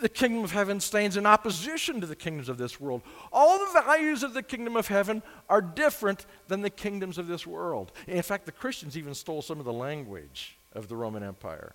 The 0.00 0.08
kingdom 0.08 0.44
of 0.44 0.52
heaven 0.52 0.80
stands 0.80 1.18
in 1.18 1.26
opposition 1.26 2.00
to 2.00 2.06
the 2.06 2.16
kingdoms 2.16 2.48
of 2.48 2.56
this 2.56 2.80
world. 2.80 3.02
All 3.32 3.58
the 3.58 3.82
values 3.82 4.22
of 4.22 4.32
the 4.32 4.42
kingdom 4.42 4.74
of 4.74 4.88
heaven 4.88 5.22
are 5.48 5.60
different 5.60 6.24
than 6.48 6.62
the 6.62 6.70
kingdoms 6.70 7.18
of 7.18 7.28
this 7.28 7.46
world. 7.46 7.92
In 8.06 8.22
fact, 8.22 8.46
the 8.46 8.52
Christians 8.52 8.96
even 8.96 9.14
stole 9.14 9.42
some 9.42 9.58
of 9.58 9.66
the 9.66 9.72
language 9.72 10.56
of 10.74 10.88
the 10.88 10.96
Roman 10.96 11.22
Empire. 11.22 11.74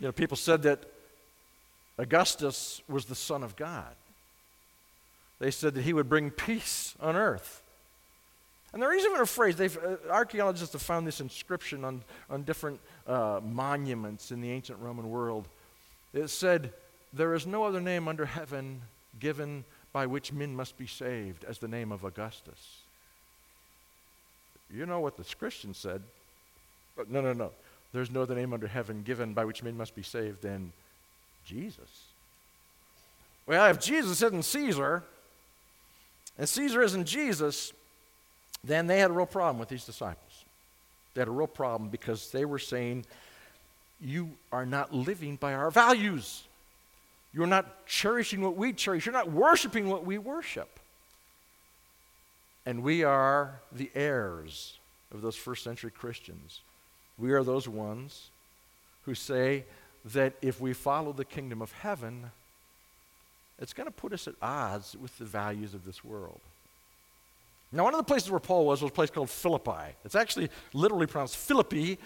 You 0.00 0.06
know, 0.06 0.12
people 0.12 0.36
said 0.36 0.62
that 0.62 0.80
Augustus 1.98 2.82
was 2.88 3.04
the 3.04 3.14
Son 3.14 3.42
of 3.44 3.54
God. 3.54 3.94
They 5.38 5.52
said 5.52 5.74
that 5.74 5.82
he 5.82 5.92
would 5.92 6.08
bring 6.08 6.30
peace 6.30 6.94
on 7.00 7.14
earth. 7.14 7.62
And 8.72 8.82
there 8.82 8.92
is 8.92 9.04
even 9.04 9.20
a 9.20 9.26
phrase, 9.26 9.56
they've, 9.56 9.78
uh, 9.78 9.96
archaeologists 10.10 10.72
have 10.72 10.82
found 10.82 11.06
this 11.06 11.20
inscription 11.20 11.84
on, 11.84 12.02
on 12.28 12.42
different 12.42 12.80
uh, 13.06 13.40
monuments 13.42 14.30
in 14.30 14.40
the 14.40 14.50
ancient 14.50 14.78
Roman 14.80 15.08
world. 15.08 15.48
It 16.12 16.28
said, 16.28 16.72
There 17.12 17.34
is 17.34 17.46
no 17.46 17.64
other 17.64 17.80
name 17.80 18.08
under 18.08 18.26
heaven 18.26 18.82
given 19.18 19.64
by 19.92 20.06
which 20.06 20.32
men 20.32 20.54
must 20.54 20.76
be 20.76 20.86
saved 20.86 21.44
as 21.44 21.58
the 21.58 21.68
name 21.68 21.92
of 21.92 22.04
Augustus. 22.04 22.82
You 24.72 24.86
know 24.86 25.00
what 25.00 25.16
the 25.16 25.24
Christian 25.38 25.74
said. 25.74 26.02
But 26.96 27.10
no, 27.10 27.20
no, 27.20 27.32
no. 27.32 27.52
There's 27.92 28.10
no 28.10 28.22
other 28.22 28.34
name 28.34 28.52
under 28.52 28.66
heaven 28.66 29.02
given 29.02 29.32
by 29.32 29.44
which 29.44 29.62
men 29.62 29.76
must 29.76 29.94
be 29.94 30.02
saved 30.02 30.42
than 30.42 30.72
Jesus. 31.46 32.08
Well, 33.46 33.70
if 33.70 33.80
Jesus 33.80 34.20
isn't 34.20 34.44
Caesar, 34.44 35.02
and 36.36 36.48
Caesar 36.48 36.82
isn't 36.82 37.06
Jesus, 37.06 37.72
then 38.62 38.86
they 38.86 38.98
had 38.98 39.10
a 39.10 39.14
real 39.14 39.26
problem 39.26 39.58
with 39.58 39.70
these 39.70 39.84
disciples. 39.84 40.44
They 41.14 41.22
had 41.22 41.28
a 41.28 41.32
real 41.32 41.46
problem 41.46 41.88
because 41.88 42.30
they 42.30 42.44
were 42.44 42.58
saying, 42.58 43.06
You 44.00 44.30
are 44.52 44.66
not 44.66 44.92
living 44.92 45.36
by 45.36 45.54
our 45.54 45.70
values. 45.70 46.44
You're 47.32 47.46
not 47.46 47.86
cherishing 47.86 48.40
what 48.40 48.56
we 48.56 48.72
cherish. 48.72 49.06
You're 49.06 49.12
not 49.12 49.30
worshiping 49.30 49.88
what 49.88 50.04
we 50.04 50.18
worship. 50.18 50.80
And 52.66 52.82
we 52.82 53.04
are 53.04 53.60
the 53.72 53.90
heirs 53.94 54.78
of 55.12 55.22
those 55.22 55.36
first 55.36 55.64
century 55.64 55.90
Christians. 55.90 56.60
We 57.18 57.32
are 57.32 57.42
those 57.42 57.68
ones 57.68 58.30
who 59.04 59.14
say 59.14 59.64
that 60.04 60.34
if 60.42 60.60
we 60.60 60.72
follow 60.72 61.12
the 61.12 61.24
kingdom 61.24 61.62
of 61.62 61.72
heaven, 61.72 62.30
it's 63.58 63.72
going 63.72 63.86
to 63.86 63.92
put 63.92 64.12
us 64.12 64.28
at 64.28 64.34
odds 64.40 64.96
with 65.00 65.16
the 65.18 65.24
values 65.24 65.74
of 65.74 65.84
this 65.84 66.04
world. 66.04 66.40
Now, 67.72 67.84
one 67.84 67.92
of 67.92 67.98
the 67.98 68.04
places 68.04 68.30
where 68.30 68.40
Paul 68.40 68.64
was 68.64 68.80
was 68.80 68.90
a 68.90 68.94
place 68.94 69.10
called 69.10 69.28
Philippi. 69.28 69.94
It's 70.04 70.14
actually 70.14 70.48
literally 70.72 71.06
pronounced 71.06 71.36
Philippi, 71.36 71.98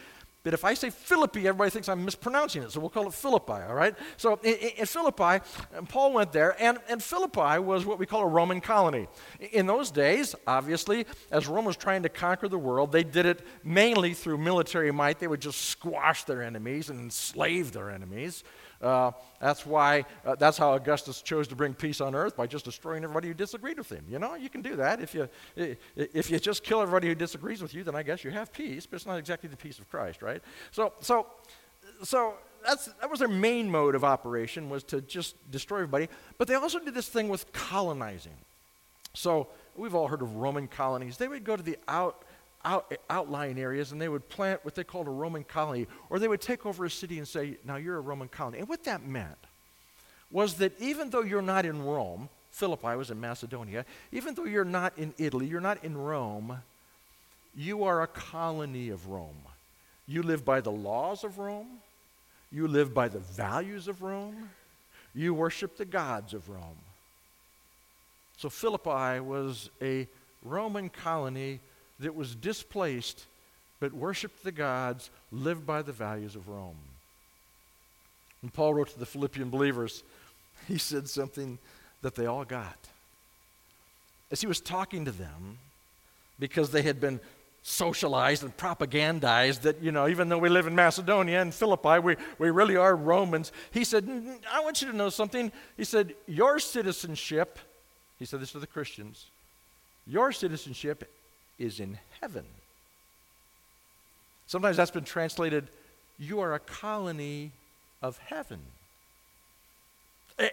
but 0.45 0.55
if 0.55 0.65
I 0.65 0.75
say 0.75 0.91
Philippi, 0.91 1.47
everybody 1.47 1.71
thinks 1.71 1.89
I'm 1.89 2.05
mispronouncing 2.05 2.63
it, 2.63 2.73
so 2.73 2.81
we'll 2.81 2.91
call 2.91 3.07
it 3.07 3.15
Philippi, 3.15 3.53
all 3.53 3.75
right? 3.75 3.95
So 4.17 4.41
in, 4.43 4.55
in 4.79 4.87
Philippi, 4.87 5.45
Paul 5.89 6.13
went 6.13 6.33
there, 6.33 6.61
and, 6.61 6.79
and 6.89 7.03
Philippi 7.03 7.61
was 7.61 7.87
what 7.87 7.99
we 7.99 8.07
call 8.07 8.23
a 8.23 8.27
Roman 8.27 8.61
colony. 8.61 9.07
In 9.53 9.67
those 9.67 9.91
days, 9.91 10.35
obviously, 10.47 11.07
as 11.31 11.47
Rome 11.47 11.65
was 11.65 11.77
trying 11.77 12.03
to 12.03 12.09
conquer 12.09 12.49
the 12.49 12.59
world, 12.59 12.91
they 12.91 13.05
did 13.05 13.25
it 13.25 13.47
mainly 13.63 14.15
through 14.15 14.39
military 14.39 14.91
might. 14.91 15.21
They 15.21 15.29
would 15.29 15.41
just 15.41 15.61
squash 15.67 16.25
their 16.25 16.43
enemies 16.43 16.91
and 16.91 16.99
enslave 16.99 17.73
their 17.73 17.91
enemies. 17.91 18.43
Uh, 18.83 19.13
that's 19.41 19.65
why, 19.65 20.05
uh, 20.27 20.35
that's 20.35 20.59
how 20.59 20.75
Augustus 20.75 21.23
chose 21.23 21.47
to 21.49 21.57
bring 21.57 21.73
peace 21.73 22.01
on 22.01 22.15
earth 22.15 22.37
by 22.37 22.47
just 22.47 22.65
destroying 22.65 23.05
everybody 23.05 23.29
who 23.29 23.35
disagreed 23.35 23.79
with 23.79 23.91
him. 23.91 24.05
You 24.09 24.19
know, 24.19 24.35
you 24.35 24.49
can 24.49 24.61
do 24.61 24.77
that. 24.77 25.01
If 25.01 25.15
you, 25.15 25.29
if 25.57 26.31
you 26.31 26.39
just 26.39 26.65
kill 26.65 26.83
everybody 26.83 27.09
who 27.09 27.15
disagrees 27.15 27.63
with 27.63 27.75
you, 27.75 27.85
then 27.85 27.95
I 27.95 28.03
guess 28.03 28.25
you 28.25 28.31
have 28.31 28.53
peace, 28.53 28.87
but 28.87 28.97
it's 28.97 29.07
not 29.07 29.19
exactly 29.19 29.49
the 29.49 29.57
peace 29.57 29.79
of 29.79 29.89
Christ, 29.89 30.21
right? 30.23 30.43
So, 30.73 30.93
so, 31.01 31.27
so 32.03 32.35
that's, 32.67 32.87
that 33.01 33.11
was 33.11 33.21
their 33.21 33.29
main 33.29 33.71
mode 33.71 33.95
of 33.95 34.05
operation 34.05 34.69
was 34.69 34.83
to 34.85 35.01
just 35.01 35.37
destroy 35.51 35.79
everybody. 35.79 36.09
But 36.39 36.49
they 36.49 36.55
also 36.55 36.79
did 36.79 36.95
this 36.95 37.09
thing 37.09 37.29
with 37.29 37.53
colonizing. 37.53 38.37
So 39.15 39.49
we've 39.77 39.95
all 39.95 40.09
heard 40.09 40.23
of 40.23 40.37
Roman 40.37 40.69
colonies. 40.69 41.17
They 41.17 41.29
would 41.29 41.45
go 41.45 41.57
to 41.57 41.63
the 41.63 41.79
out, 41.89 42.25
out, 42.65 42.93
outlying 43.11 43.59
areas 43.59 43.93
and 43.93 44.01
they 44.01 44.09
would 44.09 44.29
plant 44.29 44.65
what 44.65 44.75
they 44.75 44.85
called 44.85 45.07
a 45.07 45.11
Roman 45.11 45.45
colony, 45.45 45.87
or 46.11 46.19
they 46.19 46.29
would 46.29 46.41
take 46.41 46.67
over 46.67 46.85
a 46.85 46.91
city 46.91 47.19
and 47.19 47.27
say, 47.27 47.57
Now 47.65 47.77
you're 47.77 47.97
a 47.97 48.01
Roman 48.01 48.29
colony. 48.29 48.59
And 48.59 48.69
what 48.69 48.85
that 48.85 49.05
meant 49.05 49.39
was 50.31 50.55
that 50.55 50.81
even 50.81 51.11
though 51.11 51.23
you're 51.23 51.43
not 51.43 51.67
in 51.67 51.83
Rome, 51.83 52.29
Philippi 52.51 52.97
was 52.97 53.11
in 53.11 53.21
Macedonia, 53.21 53.85
even 54.13 54.35
though 54.35 54.45
you're 54.45 54.65
not 54.65 54.97
in 54.99 55.15
Italy, 55.19 55.47
you're 55.47 55.61
not 55.61 55.83
in 55.85 55.97
Rome, 55.97 56.59
you 57.55 57.85
are 57.85 58.03
a 58.03 58.07
colony 58.07 58.89
of 58.89 59.09
Rome. 59.09 59.37
You 60.07 60.23
live 60.23 60.45
by 60.45 60.61
the 60.61 60.71
laws 60.71 61.25
of 61.25 61.39
Rome, 61.39 61.79
you 62.51 62.69
live 62.69 62.93
by 62.93 63.09
the 63.09 63.19
values 63.19 63.89
of 63.89 64.03
Rome, 64.03 64.51
you 65.15 65.35
worship 65.35 65.77
the 65.77 65.85
gods 65.85 66.35
of 66.35 66.49
Rome. 66.49 66.79
So 68.37 68.49
Philippi 68.49 69.21
was 69.21 69.71
a 69.81 70.09
Roman 70.43 70.89
colony 70.89 71.61
that 72.01 72.15
was 72.15 72.35
displaced 72.35 73.27
but 73.83 73.93
worshiped 73.93 74.45
the 74.45 74.53
gods, 74.53 75.11
lived 75.33 75.67
by 75.67 75.83
the 75.83 75.91
values 75.91 76.37
of 76.37 76.49
Rome. 76.49 76.77
And 78.41 78.55
Paul 78.55 78.75
wrote 78.75 78.91
to 78.91 78.99
the 78.99 79.07
Philippian 79.07 79.51
believers, 79.51 80.05
he 80.69 80.79
said 80.79 81.09
something 81.09 81.59
that 82.01 82.15
they 82.15 82.27
all 82.27 82.45
got. 82.45 82.77
As 84.31 84.41
he 84.41 84.47
was 84.47 84.61
talking 84.61 85.05
to 85.07 85.11
them, 85.11 85.59
because 86.39 86.71
they 86.71 86.83
had 86.83 87.01
been 87.01 87.19
socialized 87.65 88.45
and 88.45 88.57
propagandized 88.57 89.63
that, 89.63 89.83
you 89.83 89.91
know, 89.91 90.07
even 90.07 90.29
though 90.29 90.39
we 90.39 90.49
live 90.49 90.69
in 90.69 90.77
Macedonia 90.77 91.43
and 91.43 91.53
Philippi, 91.53 91.99
we, 91.99 92.15
we 92.39 92.51
really 92.51 92.77
are 92.77 92.95
Romans. 92.95 93.51
He 93.73 93.83
said, 93.83 94.09
I 94.53 94.61
want 94.61 94.81
you 94.81 94.93
to 94.93 94.97
know 94.97 95.09
something. 95.09 95.51
He 95.77 95.83
said, 95.83 96.15
Your 96.29 96.61
citizenship, 96.61 97.59
he 98.21 98.27
said 98.27 98.39
this 98.39 98.53
to 98.53 98.61
the 98.61 98.67
Christians, 98.69 99.27
your 100.07 100.31
citizenship 100.31 101.11
is 101.59 101.81
in 101.81 101.99
heaven. 102.21 102.45
Sometimes 104.47 104.77
that's 104.77 104.91
been 104.91 105.05
translated, 105.05 105.69
you 106.19 106.41
are 106.41 106.55
a 106.55 106.59
colony 106.59 107.53
of 108.03 108.19
heaven. 108.19 108.61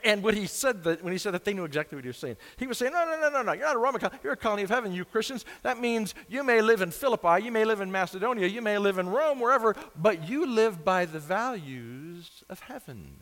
And 0.04 0.22
when 0.22 0.36
he 0.36 0.46
said 0.46 0.84
that, 0.84 1.04
when 1.04 1.14
he 1.14 1.18
said 1.18 1.34
that, 1.34 1.46
they 1.46 1.54
knew 1.54 1.64
exactly 1.64 1.96
what 1.96 2.04
he 2.04 2.10
was 2.10 2.18
saying. 2.18 2.36
He 2.58 2.68
was 2.68 2.78
saying, 2.78 2.92
no, 2.92 3.06
no, 3.06 3.20
no, 3.20 3.30
no, 3.30 3.42
no, 3.42 3.54
you're 3.54 3.66
not 3.66 3.76
a 3.76 3.80
Roman 3.80 4.00
colony. 4.00 4.20
You're 4.24 4.34
a 4.34 4.38
colony 4.38 4.64
of 4.64 4.70
heaven, 4.70 4.94
you 4.94 5.06
Christians. 5.06 5.46
That 5.64 5.80
means 5.80 6.14
you 6.28 6.44
may 6.44 6.62
live 6.62 6.82
in 6.82 6.92
Philippi, 6.92 7.44
you 7.44 7.52
may 7.52 7.66
live 7.66 7.82
in 7.82 7.92
Macedonia, 7.92 8.48
you 8.48 8.62
may 8.62 8.78
live 8.78 8.98
in 8.98 9.10
Rome, 9.10 9.40
wherever, 9.40 9.76
but 9.96 10.28
you 10.28 10.46
live 10.46 10.84
by 10.84 11.06
the 11.06 11.20
values 11.20 12.44
of 12.50 12.60
heaven. 12.60 13.16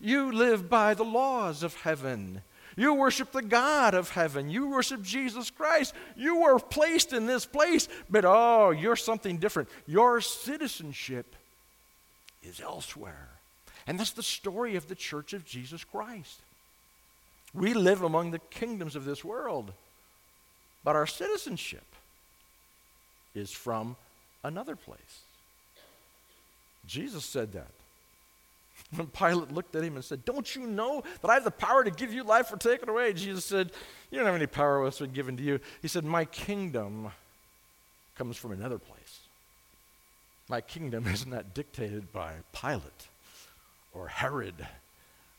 You 0.00 0.32
live 0.32 0.70
by 0.70 0.94
the 0.94 1.04
laws 1.04 1.62
of 1.62 1.74
heaven. 1.74 2.42
You 2.76 2.94
worship 2.94 3.32
the 3.32 3.42
God 3.42 3.94
of 3.94 4.10
heaven. 4.10 4.50
You 4.50 4.68
worship 4.68 5.02
Jesus 5.02 5.50
Christ. 5.50 5.94
You 6.16 6.40
were 6.42 6.58
placed 6.58 7.12
in 7.12 7.26
this 7.26 7.46
place, 7.46 7.88
but 8.10 8.24
oh, 8.24 8.70
you're 8.70 8.96
something 8.96 9.38
different. 9.38 9.68
Your 9.86 10.20
citizenship 10.20 11.36
is 12.42 12.60
elsewhere. 12.60 13.28
And 13.86 13.98
that's 13.98 14.12
the 14.12 14.22
story 14.22 14.76
of 14.76 14.88
the 14.88 14.94
church 14.94 15.32
of 15.32 15.44
Jesus 15.44 15.84
Christ. 15.84 16.40
We 17.52 17.74
live 17.74 18.02
among 18.02 18.30
the 18.30 18.40
kingdoms 18.50 18.96
of 18.96 19.04
this 19.04 19.24
world, 19.24 19.72
but 20.82 20.96
our 20.96 21.06
citizenship 21.06 21.84
is 23.34 23.52
from 23.52 23.96
another 24.42 24.74
place. 24.74 25.22
Jesus 26.86 27.24
said 27.24 27.52
that. 27.52 27.70
When 28.94 29.06
Pilate 29.08 29.52
looked 29.52 29.74
at 29.76 29.82
him 29.82 29.96
and 29.96 30.04
said, 30.04 30.24
Don't 30.24 30.54
you 30.54 30.66
know 30.66 31.02
that 31.20 31.30
I 31.30 31.34
have 31.34 31.44
the 31.44 31.50
power 31.50 31.84
to 31.84 31.90
give 31.90 32.12
you 32.12 32.22
life 32.22 32.52
or 32.52 32.56
take 32.56 32.82
it 32.82 32.88
away? 32.88 33.12
Jesus 33.12 33.44
said, 33.44 33.72
You 34.10 34.18
don't 34.18 34.26
have 34.26 34.34
any 34.34 34.46
power 34.46 34.82
what's 34.82 34.98
been 34.98 35.12
given 35.12 35.36
to 35.36 35.42
you. 35.42 35.60
He 35.82 35.88
said, 35.88 36.04
My 36.04 36.24
kingdom 36.24 37.10
comes 38.16 38.36
from 38.36 38.52
another 38.52 38.78
place. 38.78 39.20
My 40.48 40.60
kingdom 40.60 41.06
is 41.08 41.26
not 41.26 41.54
dictated 41.54 42.12
by 42.12 42.34
Pilate 42.52 43.08
or 43.92 44.08
Herod 44.08 44.66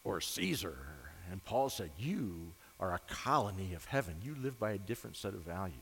or 0.04 0.22
Caesar. 0.22 0.78
And 1.32 1.44
Paul 1.46 1.70
said, 1.70 1.92
You 1.98 2.52
are 2.80 2.94
a 2.94 3.00
colony 3.08 3.74
of 3.74 3.86
heaven. 3.86 4.16
You 4.24 4.36
live 4.42 4.60
by 4.60 4.72
a 4.72 4.78
different 4.78 5.16
set 5.16 5.34
of 5.34 5.42
values, 5.42 5.76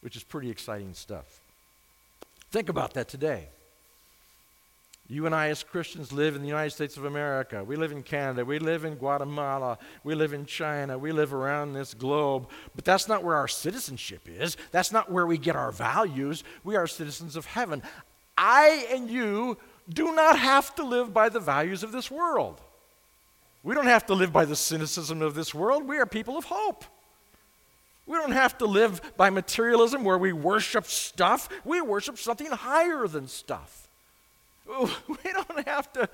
which 0.00 0.16
is 0.16 0.22
pretty 0.22 0.50
exciting 0.50 0.94
stuff. 0.94 1.40
Think 2.50 2.68
about 2.68 2.94
that 2.94 3.08
today. 3.08 3.48
You 5.08 5.26
and 5.26 5.34
I, 5.34 5.48
as 5.48 5.62
Christians, 5.62 6.12
live 6.12 6.36
in 6.36 6.42
the 6.42 6.48
United 6.48 6.70
States 6.70 6.96
of 6.96 7.04
America. 7.04 7.62
We 7.64 7.76
live 7.76 7.92
in 7.92 8.02
Canada. 8.02 8.44
We 8.44 8.58
live 8.58 8.84
in 8.84 8.94
Guatemala. 8.94 9.78
We 10.04 10.14
live 10.14 10.32
in 10.32 10.46
China. 10.46 10.96
We 10.96 11.12
live 11.12 11.34
around 11.34 11.74
this 11.74 11.92
globe. 11.92 12.48
But 12.74 12.84
that's 12.84 13.08
not 13.08 13.22
where 13.22 13.36
our 13.36 13.48
citizenship 13.48 14.22
is. 14.26 14.56
That's 14.70 14.92
not 14.92 15.10
where 15.10 15.26
we 15.26 15.38
get 15.38 15.56
our 15.56 15.72
values. 15.72 16.44
We 16.64 16.76
are 16.76 16.86
citizens 16.86 17.36
of 17.36 17.46
heaven. 17.46 17.82
I 18.38 18.86
and 18.90 19.10
you 19.10 19.58
do 19.88 20.14
not 20.14 20.38
have 20.38 20.74
to 20.76 20.84
live 20.84 21.12
by 21.12 21.28
the 21.28 21.40
values 21.40 21.82
of 21.82 21.92
this 21.92 22.10
world. 22.10 22.60
We 23.62 23.74
don't 23.74 23.86
have 23.86 24.06
to 24.06 24.14
live 24.14 24.32
by 24.32 24.44
the 24.44 24.56
cynicism 24.56 25.20
of 25.22 25.34
this 25.34 25.54
world. 25.54 25.86
We 25.86 25.98
are 25.98 26.06
people 26.06 26.36
of 26.36 26.44
hope. 26.44 26.84
We 28.06 28.16
don't 28.16 28.32
have 28.32 28.58
to 28.58 28.66
live 28.66 29.16
by 29.16 29.30
materialism 29.30 30.04
where 30.04 30.18
we 30.18 30.32
worship 30.32 30.86
stuff. 30.86 31.48
We 31.64 31.80
worship 31.80 32.18
something 32.18 32.48
higher 32.48 33.06
than 33.06 33.28
stuff. 33.28 33.81
We 35.08 35.32
don't 35.32 35.66
have 35.66 35.92
to 35.94 36.08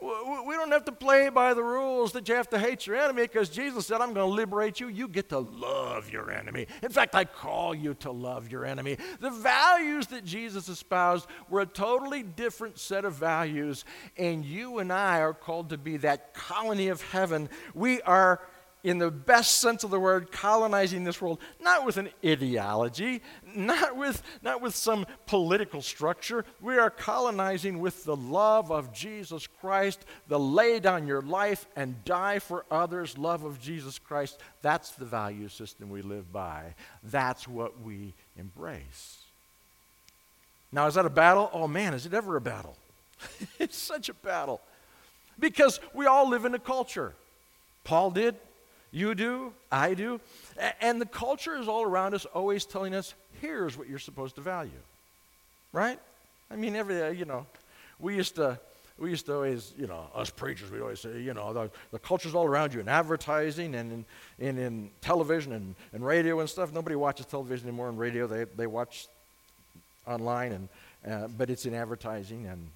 we 0.00 0.54
don't 0.54 0.72
have 0.72 0.86
to 0.86 0.92
play 0.92 1.28
by 1.28 1.54
the 1.54 1.62
rules 1.62 2.12
that 2.12 2.28
you 2.28 2.34
have 2.34 2.48
to 2.50 2.58
hate 2.58 2.86
your 2.86 2.96
enemy 2.96 3.22
because 3.22 3.48
Jesus 3.48 3.86
said, 3.86 4.00
I'm 4.00 4.14
going 4.14 4.28
to 4.28 4.34
liberate 4.34 4.80
you. 4.80 4.88
You 4.88 5.08
get 5.08 5.28
to 5.28 5.38
love 5.38 6.10
your 6.10 6.30
enemy. 6.30 6.66
In 6.82 6.90
fact, 6.90 7.14
I 7.14 7.24
call 7.24 7.74
you 7.74 7.94
to 7.94 8.10
love 8.10 8.50
your 8.50 8.64
enemy. 8.64 8.96
The 9.20 9.30
values 9.30 10.06
that 10.08 10.24
Jesus 10.24 10.68
espoused 10.68 11.26
were 11.50 11.60
a 11.60 11.66
totally 11.66 12.22
different 12.22 12.78
set 12.78 13.04
of 13.04 13.14
values, 13.14 13.84
and 14.16 14.44
you 14.44 14.78
and 14.78 14.92
I 14.92 15.20
are 15.20 15.34
called 15.34 15.70
to 15.70 15.78
be 15.78 15.98
that 15.98 16.34
colony 16.34 16.88
of 16.88 17.02
heaven. 17.02 17.48
We 17.74 18.00
are 18.02 18.40
in 18.84 18.98
the 18.98 19.10
best 19.10 19.58
sense 19.58 19.82
of 19.82 19.90
the 19.90 19.98
word, 19.98 20.30
colonizing 20.30 21.04
this 21.04 21.20
world, 21.20 21.40
not 21.58 21.86
with 21.86 21.96
an 21.96 22.10
ideology, 22.22 23.22
not 23.56 23.96
with, 23.96 24.22
not 24.42 24.60
with 24.60 24.76
some 24.76 25.06
political 25.26 25.80
structure. 25.80 26.44
We 26.60 26.76
are 26.76 26.90
colonizing 26.90 27.80
with 27.80 28.04
the 28.04 28.14
love 28.14 28.70
of 28.70 28.92
Jesus 28.92 29.46
Christ, 29.46 30.04
the 30.28 30.38
lay 30.38 30.80
down 30.80 31.06
your 31.06 31.22
life 31.22 31.66
and 31.74 32.04
die 32.04 32.38
for 32.38 32.66
others, 32.70 33.16
love 33.16 33.42
of 33.42 33.58
Jesus 33.58 33.98
Christ. 33.98 34.38
That's 34.60 34.90
the 34.90 35.06
value 35.06 35.48
system 35.48 35.88
we 35.88 36.02
live 36.02 36.30
by. 36.30 36.74
That's 37.02 37.48
what 37.48 37.80
we 37.80 38.12
embrace. 38.38 39.18
Now, 40.70 40.86
is 40.88 40.94
that 40.94 41.06
a 41.06 41.10
battle? 41.10 41.48
Oh 41.54 41.66
man, 41.66 41.94
is 41.94 42.04
it 42.04 42.12
ever 42.12 42.36
a 42.36 42.40
battle? 42.40 42.76
it's 43.58 43.78
such 43.78 44.10
a 44.10 44.14
battle. 44.14 44.60
Because 45.38 45.80
we 45.94 46.04
all 46.04 46.28
live 46.28 46.44
in 46.44 46.54
a 46.54 46.58
culture. 46.58 47.14
Paul 47.84 48.10
did, 48.10 48.34
you 48.94 49.14
do, 49.16 49.52
I 49.72 49.94
do. 49.94 50.20
And 50.80 51.00
the 51.00 51.06
culture 51.06 51.56
is 51.56 51.66
all 51.66 51.82
around 51.82 52.14
us, 52.14 52.24
always 52.26 52.64
telling 52.64 52.94
us, 52.94 53.14
here's 53.40 53.76
what 53.76 53.88
you're 53.88 53.98
supposed 53.98 54.36
to 54.36 54.40
value. 54.40 54.70
Right? 55.72 55.98
I 56.50 56.56
mean, 56.56 56.76
every, 56.76 57.02
uh, 57.02 57.10
you 57.10 57.24
know, 57.24 57.44
we 57.98 58.14
used 58.14 58.36
to. 58.36 58.58
We 58.96 59.10
used 59.10 59.26
to 59.26 59.34
always, 59.34 59.72
you 59.76 59.88
know, 59.88 60.06
us 60.14 60.30
preachers, 60.30 60.70
we 60.70 60.80
always 60.80 61.00
say, 61.00 61.20
you 61.20 61.34
know, 61.34 61.52
the, 61.52 61.68
the 61.90 61.98
culture's 61.98 62.32
all 62.32 62.46
around 62.46 62.72
you 62.72 62.78
in 62.78 62.88
advertising 62.88 63.74
and 63.74 63.90
in, 64.38 64.46
in, 64.46 64.56
in 64.56 64.90
television 65.00 65.52
and, 65.52 65.74
and 65.92 66.06
radio 66.06 66.38
and 66.38 66.48
stuff. 66.48 66.72
Nobody 66.72 66.94
watches 66.94 67.26
television 67.26 67.66
anymore 67.66 67.88
and 67.88 67.98
radio. 67.98 68.28
They, 68.28 68.44
they 68.44 68.68
watch 68.68 69.08
online, 70.06 70.52
and, 70.52 70.68
uh, 71.12 71.26
but 71.36 71.50
it's 71.50 71.66
in 71.66 71.74
advertising 71.74 72.46
and 72.46 72.68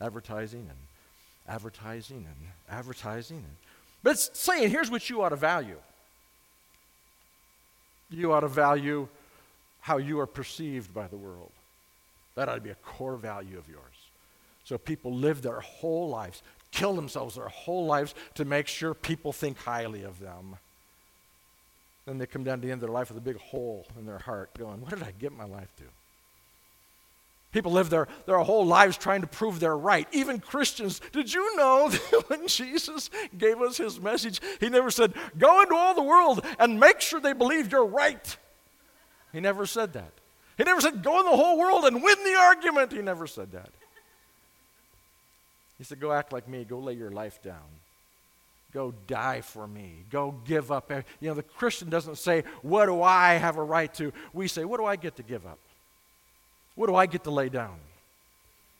advertising 0.00 0.60
and 0.60 0.78
advertising 1.46 2.24
and 2.26 2.50
advertising 2.70 3.36
and 3.36 3.56
but 4.02 4.10
it's 4.10 4.30
saying 4.38 4.70
here's 4.70 4.90
what 4.90 5.08
you 5.10 5.22
ought 5.22 5.30
to 5.30 5.36
value 5.36 5.76
you 8.10 8.32
ought 8.32 8.40
to 8.40 8.48
value 8.48 9.08
how 9.80 9.98
you 9.98 10.20
are 10.20 10.26
perceived 10.26 10.92
by 10.92 11.06
the 11.06 11.16
world. 11.16 11.52
That 12.34 12.48
ought 12.48 12.56
to 12.56 12.60
be 12.60 12.70
a 12.70 12.76
core 12.76 13.16
value 13.16 13.58
of 13.58 13.68
yours. 13.68 13.82
So 14.64 14.78
people 14.78 15.12
live 15.14 15.42
their 15.42 15.60
whole 15.60 16.08
lives, 16.08 16.42
kill 16.72 16.94
themselves 16.94 17.36
their 17.36 17.48
whole 17.48 17.86
lives 17.86 18.14
to 18.34 18.44
make 18.44 18.66
sure 18.66 18.94
people 18.94 19.32
think 19.32 19.58
highly 19.58 20.04
of 20.04 20.20
them. 20.20 20.56
Then 22.06 22.18
they 22.18 22.26
come 22.26 22.44
down 22.44 22.60
to 22.60 22.66
the 22.66 22.72
end 22.72 22.82
of 22.82 22.88
their 22.88 22.94
life 22.94 23.10
with 23.10 23.18
a 23.18 23.22
big 23.22 23.38
hole 23.38 23.86
in 23.98 24.06
their 24.06 24.18
heart, 24.18 24.50
going, 24.56 24.80
What 24.80 24.90
did 24.90 25.02
I 25.02 25.12
get 25.18 25.32
my 25.32 25.44
life 25.44 25.68
to? 25.78 25.84
People 27.58 27.72
live 27.72 27.90
their, 27.90 28.06
their 28.24 28.38
whole 28.38 28.64
lives 28.64 28.96
trying 28.96 29.20
to 29.20 29.26
prove 29.26 29.58
they're 29.58 29.76
right. 29.76 30.06
Even 30.12 30.38
Christians. 30.38 31.00
Did 31.10 31.34
you 31.34 31.56
know 31.56 31.88
that 31.90 32.30
when 32.30 32.46
Jesus 32.46 33.10
gave 33.36 33.60
us 33.60 33.78
his 33.78 34.00
message, 34.00 34.40
he 34.60 34.68
never 34.68 34.92
said, 34.92 35.12
Go 35.36 35.60
into 35.62 35.74
all 35.74 35.92
the 35.92 36.04
world 36.04 36.46
and 36.60 36.78
make 36.78 37.00
sure 37.00 37.18
they 37.18 37.32
believe 37.32 37.72
you're 37.72 37.84
right? 37.84 38.36
He 39.32 39.40
never 39.40 39.66
said 39.66 39.94
that. 39.94 40.12
He 40.56 40.62
never 40.62 40.80
said, 40.80 41.02
Go 41.02 41.18
in 41.18 41.24
the 41.26 41.36
whole 41.36 41.58
world 41.58 41.84
and 41.84 42.00
win 42.00 42.22
the 42.22 42.36
argument. 42.36 42.92
He 42.92 43.02
never 43.02 43.26
said 43.26 43.50
that. 43.50 43.70
He 45.78 45.82
said, 45.82 45.98
Go 45.98 46.12
act 46.12 46.32
like 46.32 46.46
me. 46.46 46.62
Go 46.62 46.78
lay 46.78 46.92
your 46.92 47.10
life 47.10 47.42
down. 47.42 47.56
Go 48.72 48.94
die 49.08 49.40
for 49.40 49.66
me. 49.66 50.04
Go 50.12 50.32
give 50.44 50.70
up. 50.70 50.92
You 51.18 51.28
know, 51.30 51.34
the 51.34 51.42
Christian 51.42 51.90
doesn't 51.90 52.18
say, 52.18 52.44
What 52.62 52.86
do 52.86 53.02
I 53.02 53.34
have 53.34 53.56
a 53.56 53.64
right 53.64 53.92
to? 53.94 54.12
We 54.32 54.46
say, 54.46 54.64
What 54.64 54.78
do 54.78 54.84
I 54.84 54.94
get 54.94 55.16
to 55.16 55.24
give 55.24 55.44
up? 55.44 55.58
What 56.78 56.86
do 56.86 56.94
I 56.94 57.06
get 57.06 57.24
to 57.24 57.32
lay 57.32 57.48
down? 57.48 57.74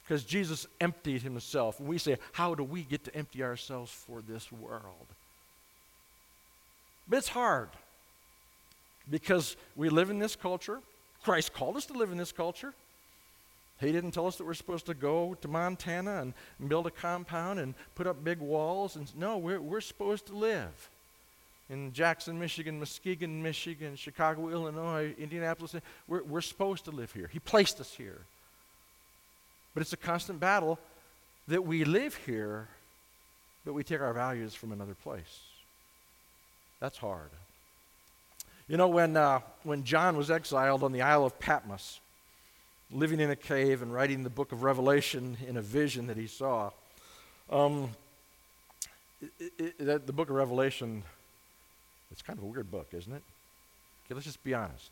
Because 0.04 0.22
Jesus 0.22 0.68
emptied 0.80 1.22
himself. 1.22 1.80
And 1.80 1.88
we 1.88 1.98
say, 1.98 2.16
how 2.30 2.54
do 2.54 2.62
we 2.62 2.82
get 2.82 3.02
to 3.06 3.14
empty 3.14 3.42
ourselves 3.42 3.90
for 3.90 4.22
this 4.22 4.52
world? 4.52 5.08
But 7.08 7.16
it's 7.16 7.28
hard 7.28 7.70
because 9.10 9.56
we 9.74 9.88
live 9.88 10.10
in 10.10 10.20
this 10.20 10.36
culture. 10.36 10.78
Christ 11.24 11.52
called 11.52 11.76
us 11.76 11.86
to 11.86 11.92
live 11.92 12.12
in 12.12 12.18
this 12.18 12.30
culture. 12.30 12.72
He 13.80 13.90
didn't 13.90 14.12
tell 14.12 14.28
us 14.28 14.36
that 14.36 14.44
we're 14.44 14.54
supposed 14.54 14.86
to 14.86 14.94
go 14.94 15.36
to 15.40 15.48
Montana 15.48 16.22
and, 16.22 16.34
build 16.68 16.86
a 16.86 16.92
compound 16.92 17.58
and 17.58 17.74
put 17.96 18.06
up 18.06 18.22
big 18.22 18.38
walls. 18.38 18.94
And 18.94 19.12
no, 19.16 19.38
we're, 19.38 19.60
we're 19.60 19.80
supposed 19.80 20.26
to 20.26 20.36
live 20.36 20.88
in 21.70 21.92
Jackson, 21.92 22.38
Michigan, 22.38 22.78
Muskegon, 22.78 23.42
Michigan, 23.42 23.96
Chicago, 23.96 24.48
Illinois, 24.48 25.14
Indianapolis. 25.18 25.74
We're, 26.06 26.22
we're 26.22 26.40
supposed 26.40 26.84
to 26.86 26.90
live 26.90 27.12
here. 27.12 27.28
He 27.30 27.38
placed 27.38 27.80
us 27.80 27.92
here. 27.94 28.20
But 29.74 29.82
it's 29.82 29.92
a 29.92 29.98
constant 29.98 30.40
battle 30.40 30.78
that 31.46 31.64
we 31.64 31.84
live 31.84 32.14
here, 32.14 32.68
but 33.64 33.74
we 33.74 33.84
take 33.84 34.00
our 34.00 34.12
values 34.12 34.54
from 34.54 34.72
another 34.72 34.94
place. 34.94 35.40
That's 36.80 36.98
hard. 36.98 37.30
You 38.66 38.76
know, 38.76 38.88
when, 38.88 39.16
uh, 39.16 39.40
when 39.62 39.84
John 39.84 40.16
was 40.16 40.30
exiled 40.30 40.82
on 40.82 40.92
the 40.92 41.02
Isle 41.02 41.24
of 41.24 41.38
Patmos, 41.38 42.00
living 42.90 43.20
in 43.20 43.30
a 43.30 43.36
cave 43.36 43.82
and 43.82 43.92
writing 43.92 44.22
the 44.22 44.30
book 44.30 44.52
of 44.52 44.62
Revelation 44.62 45.36
in 45.46 45.56
a 45.56 45.62
vision 45.62 46.06
that 46.06 46.16
he 46.16 46.26
saw, 46.26 46.70
um, 47.50 47.90
it, 49.38 49.74
it, 49.78 50.06
the 50.06 50.12
book 50.12 50.30
of 50.30 50.36
Revelation 50.36 51.02
it's 52.10 52.22
kind 52.22 52.38
of 52.38 52.44
a 52.44 52.48
weird 52.48 52.70
book, 52.70 52.88
isn't 52.92 53.12
it? 53.12 53.22
Okay, 54.06 54.14
let's 54.14 54.26
just 54.26 54.42
be 54.42 54.54
honest. 54.54 54.90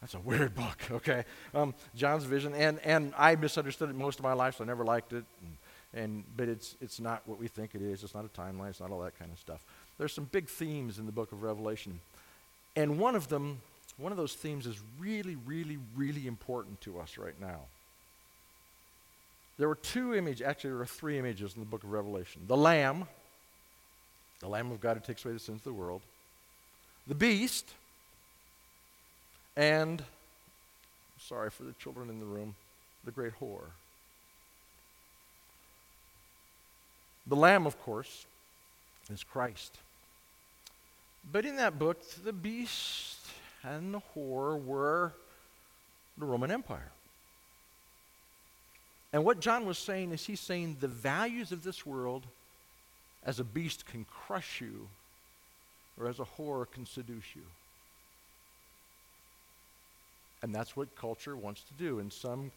That's 0.00 0.14
a 0.14 0.20
weird 0.20 0.54
book, 0.54 0.78
okay? 0.90 1.24
Um, 1.54 1.74
John's 1.94 2.24
vision, 2.24 2.54
and, 2.54 2.78
and 2.80 3.12
I 3.16 3.36
misunderstood 3.36 3.90
it 3.90 3.96
most 3.96 4.18
of 4.18 4.22
my 4.22 4.32
life, 4.32 4.56
so 4.56 4.64
I 4.64 4.66
never 4.66 4.84
liked 4.84 5.12
it. 5.12 5.24
And, 5.42 6.02
and, 6.02 6.24
but 6.36 6.48
it's, 6.48 6.76
it's 6.80 7.00
not 7.00 7.22
what 7.26 7.38
we 7.38 7.48
think 7.48 7.74
it 7.74 7.82
is. 7.82 8.04
It's 8.04 8.14
not 8.14 8.24
a 8.24 8.40
timeline. 8.40 8.70
It's 8.70 8.80
not 8.80 8.90
all 8.90 9.00
that 9.00 9.18
kind 9.18 9.30
of 9.32 9.38
stuff. 9.38 9.64
There's 9.98 10.12
some 10.12 10.28
big 10.30 10.48
themes 10.48 10.98
in 10.98 11.06
the 11.06 11.12
book 11.12 11.32
of 11.32 11.42
Revelation. 11.42 12.00
And 12.76 12.98
one 12.98 13.16
of 13.16 13.28
them, 13.28 13.60
one 13.96 14.12
of 14.12 14.18
those 14.18 14.34
themes 14.34 14.66
is 14.66 14.78
really, 15.00 15.36
really, 15.46 15.78
really 15.96 16.26
important 16.26 16.80
to 16.82 17.00
us 17.00 17.18
right 17.18 17.38
now. 17.40 17.60
There 19.58 19.66
were 19.66 19.74
two 19.74 20.14
images, 20.14 20.46
actually, 20.46 20.70
there 20.70 20.78
were 20.78 20.86
three 20.86 21.18
images 21.18 21.54
in 21.54 21.60
the 21.60 21.66
book 21.66 21.82
of 21.82 21.90
Revelation 21.90 22.42
the 22.46 22.56
Lamb, 22.56 23.08
the 24.40 24.48
Lamb 24.48 24.70
of 24.70 24.80
God 24.80 24.96
who 24.96 25.02
takes 25.02 25.24
away 25.24 25.34
the 25.34 25.40
sins 25.40 25.60
of 25.60 25.64
the 25.64 25.72
world, 25.72 26.02
the 27.06 27.14
beast, 27.14 27.72
and, 29.56 30.02
sorry 31.20 31.50
for 31.50 31.64
the 31.64 31.72
children 31.74 32.08
in 32.08 32.20
the 32.20 32.26
room, 32.26 32.54
the 33.04 33.10
great 33.10 33.32
whore. 33.40 33.70
The 37.26 37.36
Lamb, 37.36 37.66
of 37.66 37.80
course, 37.82 38.26
is 39.12 39.24
Christ. 39.24 39.76
But 41.30 41.44
in 41.44 41.56
that 41.56 41.78
book, 41.78 41.98
the 42.24 42.32
beast 42.32 43.18
and 43.62 43.92
the 43.92 44.00
whore 44.14 44.62
were 44.62 45.12
the 46.16 46.24
Roman 46.24 46.50
Empire. 46.50 46.90
And 49.12 49.24
what 49.24 49.40
John 49.40 49.66
was 49.66 49.78
saying 49.78 50.12
is 50.12 50.26
he's 50.26 50.40
saying 50.40 50.78
the 50.80 50.88
values 50.88 51.52
of 51.52 51.62
this 51.62 51.84
world 51.84 52.24
as 53.24 53.40
a 53.40 53.44
beast 53.44 53.86
can 53.86 54.04
crush 54.04 54.60
you 54.60 54.88
or 56.00 56.08
as 56.08 56.20
a 56.20 56.24
whore 56.24 56.70
can 56.70 56.86
seduce 56.86 57.34
you. 57.34 57.42
And 60.42 60.54
that's 60.54 60.76
what 60.76 60.94
culture 60.96 61.36
wants 61.36 61.62
to 61.62 61.74
do. 61.74 61.98
In 61.98 62.10
some, 62.10 62.52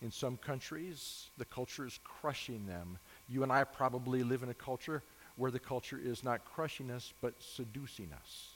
in 0.00 0.12
some 0.12 0.36
countries, 0.36 1.26
the 1.38 1.44
culture 1.44 1.86
is 1.86 1.98
crushing 2.04 2.66
them. 2.66 2.98
You 3.28 3.42
and 3.42 3.50
I 3.50 3.64
probably 3.64 4.22
live 4.22 4.42
in 4.42 4.48
a 4.48 4.54
culture 4.54 5.02
where 5.36 5.50
the 5.50 5.58
culture 5.58 6.00
is 6.02 6.22
not 6.22 6.44
crushing 6.54 6.90
us, 6.90 7.12
but 7.20 7.34
seducing 7.40 8.10
us. 8.22 8.48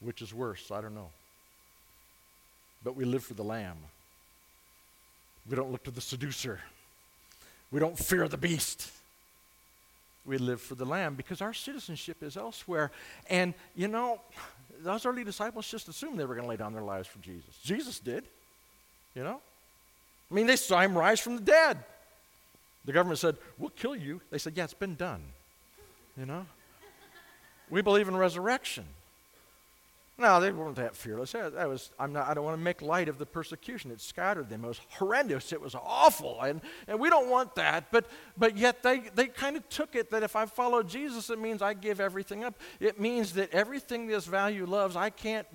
Which 0.00 0.20
is 0.20 0.34
worse? 0.34 0.70
I 0.70 0.82
don't 0.82 0.94
know. 0.94 1.08
But 2.84 2.94
we 2.94 3.06
live 3.06 3.24
for 3.24 3.32
the 3.32 3.42
Lamb. 3.42 3.78
We 5.48 5.56
don't 5.56 5.72
look 5.72 5.84
to 5.84 5.90
the 5.90 6.02
seducer. 6.02 6.60
We 7.70 7.80
don't 7.80 7.98
fear 7.98 8.28
the 8.28 8.36
beast 8.36 8.90
we 10.26 10.38
live 10.38 10.60
for 10.60 10.74
the 10.74 10.84
Lamb 10.84 11.14
because 11.14 11.40
our 11.40 11.54
citizenship 11.54 12.22
is 12.22 12.36
elsewhere. 12.36 12.90
And, 13.30 13.54
you 13.74 13.88
know, 13.88 14.20
those 14.82 15.06
early 15.06 15.24
disciples 15.24 15.68
just 15.68 15.88
assumed 15.88 16.18
they 16.18 16.24
were 16.24 16.34
going 16.34 16.44
to 16.44 16.50
lay 16.50 16.56
down 16.56 16.72
their 16.72 16.82
lives 16.82 17.08
for 17.08 17.18
Jesus. 17.18 17.56
Jesus 17.62 17.98
did, 17.98 18.24
you 19.14 19.22
know? 19.22 19.40
I 20.30 20.34
mean, 20.34 20.46
they 20.46 20.56
saw 20.56 20.80
him 20.80 20.96
rise 20.96 21.20
from 21.20 21.36
the 21.36 21.42
dead. 21.42 21.78
The 22.84 22.92
government 22.92 23.18
said, 23.18 23.36
We'll 23.58 23.70
kill 23.70 23.96
you. 23.96 24.20
They 24.30 24.38
said, 24.38 24.54
Yeah, 24.56 24.64
it's 24.64 24.74
been 24.74 24.94
done, 24.94 25.22
you 26.18 26.26
know? 26.26 26.46
We 27.70 27.82
believe 27.82 28.08
in 28.08 28.16
resurrection. 28.16 28.84
No, 30.18 30.40
they 30.40 30.50
weren't 30.50 30.76
that 30.76 30.96
fearless. 30.96 31.32
That 31.32 31.68
was, 31.68 31.90
I'm 31.98 32.14
not, 32.14 32.26
I 32.26 32.32
don't 32.32 32.44
want 32.44 32.56
to 32.56 32.62
make 32.62 32.80
light 32.80 33.10
of 33.10 33.18
the 33.18 33.26
persecution. 33.26 33.90
It 33.90 34.00
scattered 34.00 34.48
them. 34.48 34.64
It 34.64 34.68
was 34.68 34.80
horrendous. 34.88 35.52
It 35.52 35.60
was 35.60 35.74
awful. 35.74 36.40
And, 36.40 36.62
and 36.88 36.98
we 36.98 37.10
don't 37.10 37.28
want 37.28 37.54
that. 37.56 37.92
But, 37.92 38.06
but 38.34 38.56
yet 38.56 38.82
they, 38.82 39.00
they 39.14 39.26
kind 39.26 39.58
of 39.58 39.68
took 39.68 39.94
it 39.94 40.10
that 40.12 40.22
if 40.22 40.34
I 40.34 40.46
follow 40.46 40.82
Jesus, 40.82 41.28
it 41.28 41.38
means 41.38 41.60
I 41.60 41.74
give 41.74 42.00
everything 42.00 42.44
up. 42.44 42.58
It 42.80 42.98
means 42.98 43.34
that 43.34 43.52
everything 43.52 44.06
this 44.06 44.24
value 44.24 44.64
loves, 44.64 44.96
I 44.96 45.10
can't 45.10 45.46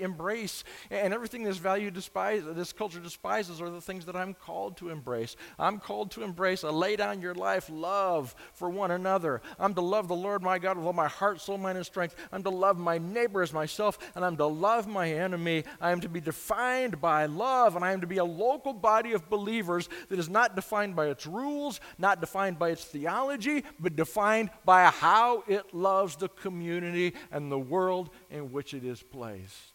embrace. 0.00 0.64
And 0.90 1.14
everything 1.14 1.44
this 1.44 1.58
value 1.58 1.92
despises, 1.92 2.56
this 2.56 2.72
culture 2.72 2.98
despises, 2.98 3.62
are 3.62 3.70
the 3.70 3.80
things 3.80 4.04
that 4.06 4.16
I'm 4.16 4.34
called 4.34 4.78
to 4.78 4.88
embrace. 4.88 5.36
I'm 5.60 5.78
called 5.78 6.10
to 6.12 6.24
embrace 6.24 6.64
a 6.64 6.72
lay 6.72 6.96
down 6.96 7.20
your 7.20 7.34
life 7.34 7.70
love 7.72 8.34
for 8.52 8.68
one 8.68 8.90
another. 8.90 9.42
I'm 9.60 9.74
to 9.74 9.80
love 9.80 10.08
the 10.08 10.16
Lord 10.16 10.42
my 10.42 10.58
God 10.58 10.76
with 10.76 10.86
all 10.86 10.92
my 10.92 11.06
heart, 11.06 11.40
soul, 11.40 11.56
mind, 11.56 11.76
and 11.76 11.86
strength. 11.86 12.16
I'm 12.32 12.42
to 12.42 12.50
love 12.50 12.78
my 12.78 12.98
neighbor 12.98 13.42
as 13.42 13.52
myself 13.52 13.96
and 14.14 14.24
I'm 14.24 14.36
to 14.36 14.46
love 14.46 14.86
my 14.86 15.10
enemy. 15.10 15.64
I 15.80 15.92
am 15.92 16.00
to 16.00 16.08
be 16.08 16.20
defined 16.20 17.00
by 17.00 17.26
love, 17.26 17.76
and 17.76 17.84
I 17.84 17.92
am 17.92 18.00
to 18.00 18.06
be 18.06 18.18
a 18.18 18.24
local 18.24 18.72
body 18.72 19.12
of 19.12 19.28
believers 19.28 19.88
that 20.08 20.18
is 20.18 20.28
not 20.28 20.56
defined 20.56 20.96
by 20.96 21.06
its 21.06 21.26
rules, 21.26 21.80
not 21.98 22.20
defined 22.20 22.58
by 22.58 22.70
its 22.70 22.84
theology, 22.84 23.64
but 23.78 23.96
defined 23.96 24.50
by 24.64 24.86
how 24.86 25.44
it 25.46 25.74
loves 25.74 26.16
the 26.16 26.28
community 26.28 27.14
and 27.30 27.50
the 27.50 27.58
world 27.58 28.10
in 28.30 28.52
which 28.52 28.74
it 28.74 28.84
is 28.84 29.02
placed. 29.02 29.72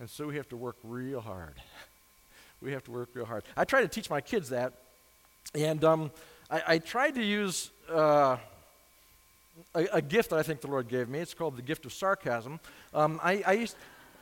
And 0.00 0.10
so 0.10 0.26
we 0.26 0.36
have 0.36 0.48
to 0.50 0.56
work 0.56 0.76
real 0.84 1.20
hard. 1.20 1.54
We 2.62 2.72
have 2.72 2.84
to 2.84 2.92
work 2.92 3.10
real 3.12 3.26
hard. 3.26 3.44
I 3.58 3.66
try 3.66 3.82
to 3.82 3.88
teach 3.88 4.08
my 4.08 4.22
kids 4.22 4.48
that, 4.48 4.72
and 5.54 5.84
um, 5.84 6.10
I, 6.50 6.62
I 6.66 6.78
tried 6.78 7.14
to 7.16 7.22
use. 7.22 7.70
Uh, 7.90 8.38
a, 9.74 9.86
a, 9.94 10.02
gift 10.02 10.30
that 10.30 10.38
I 10.38 10.42
think 10.42 10.60
the 10.60 10.68
Lord 10.68 10.88
gave 10.88 11.08
me. 11.08 11.18
It's 11.20 11.34
called 11.34 11.56
the 11.56 11.62
gift 11.62 11.86
of 11.86 11.92
sarcasm. 11.92 12.60
Um, 12.92 13.20
I, 13.22 13.42
I, 13.46 13.52
used, 13.52 13.76